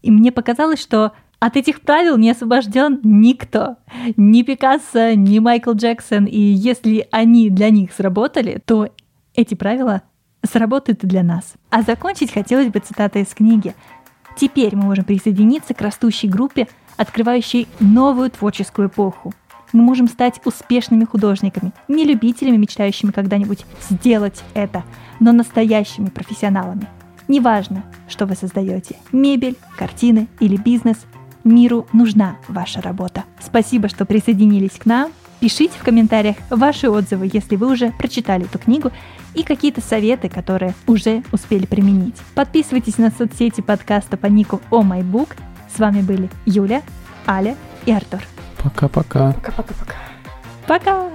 И 0.02 0.10
мне 0.10 0.32
показалось, 0.32 0.80
что 0.80 1.12
от 1.38 1.56
этих 1.56 1.80
правил 1.80 2.16
не 2.18 2.30
освобожден 2.30 3.00
никто. 3.02 3.76
Ни 4.16 4.42
Пикассо, 4.42 5.14
ни 5.14 5.38
Майкл 5.38 5.72
Джексон. 5.72 6.26
И 6.26 6.38
если 6.38 7.08
они 7.10 7.50
для 7.50 7.70
них 7.70 7.92
сработали, 7.92 8.60
то 8.64 8.88
эти 9.34 9.54
правила 9.54 10.02
сработают 10.44 11.02
и 11.04 11.06
для 11.06 11.22
нас. 11.22 11.54
А 11.70 11.82
закончить 11.82 12.32
хотелось 12.32 12.68
бы 12.68 12.80
цитатой 12.80 13.22
из 13.22 13.34
книги. 13.34 13.74
Теперь 14.36 14.74
мы 14.76 14.84
можем 14.84 15.04
присоединиться 15.04 15.74
к 15.74 15.80
растущей 15.80 16.28
группе 16.28 16.68
открывающий 16.96 17.68
новую 17.80 18.30
творческую 18.30 18.88
эпоху. 18.88 19.32
Мы 19.72 19.82
можем 19.82 20.08
стать 20.08 20.40
успешными 20.44 21.04
художниками, 21.04 21.72
не 21.88 22.04
любителями, 22.04 22.58
мечтающими 22.58 23.10
когда-нибудь 23.10 23.64
сделать 23.88 24.42
это, 24.54 24.84
но 25.18 25.32
настоящими 25.32 26.10
профессионалами. 26.10 26.88
Неважно, 27.28 27.84
что 28.08 28.26
вы 28.26 28.34
создаете– 28.34 28.96
мебель, 29.12 29.56
картины 29.78 30.28
или 30.40 30.56
бизнес– 30.56 30.98
миру 31.44 31.86
нужна 31.92 32.36
ваша 32.48 32.80
работа. 32.80 33.24
Спасибо, 33.40 33.88
что 33.88 34.04
присоединились 34.04 34.78
к 34.78 34.86
нам. 34.86 35.12
Пишите 35.40 35.76
в 35.78 35.82
комментариях 35.82 36.36
ваши 36.50 36.88
отзывы, 36.88 37.28
если 37.32 37.56
вы 37.56 37.72
уже 37.72 37.90
прочитали 37.98 38.44
эту 38.44 38.58
книгу, 38.58 38.92
и 39.34 39.42
какие-то 39.42 39.80
советы, 39.80 40.28
которые 40.28 40.74
уже 40.86 41.22
успели 41.32 41.66
применить. 41.66 42.16
Подписывайтесь 42.34 42.98
на 42.98 43.10
соцсети 43.10 43.60
подкаста 43.60 44.16
по 44.16 44.26
нику 44.26 44.60
О 44.70 44.82
oh 44.82 45.02
Book 45.02 45.30
с 45.74 45.78
вами 45.78 46.02
были 46.02 46.28
Юля, 46.46 46.82
Аля 47.26 47.56
и 47.86 47.92
Артур. 47.92 48.20
Пока-пока. 48.62 49.32
Пока-пока-пока. 49.32 49.96
Пока! 50.66 51.08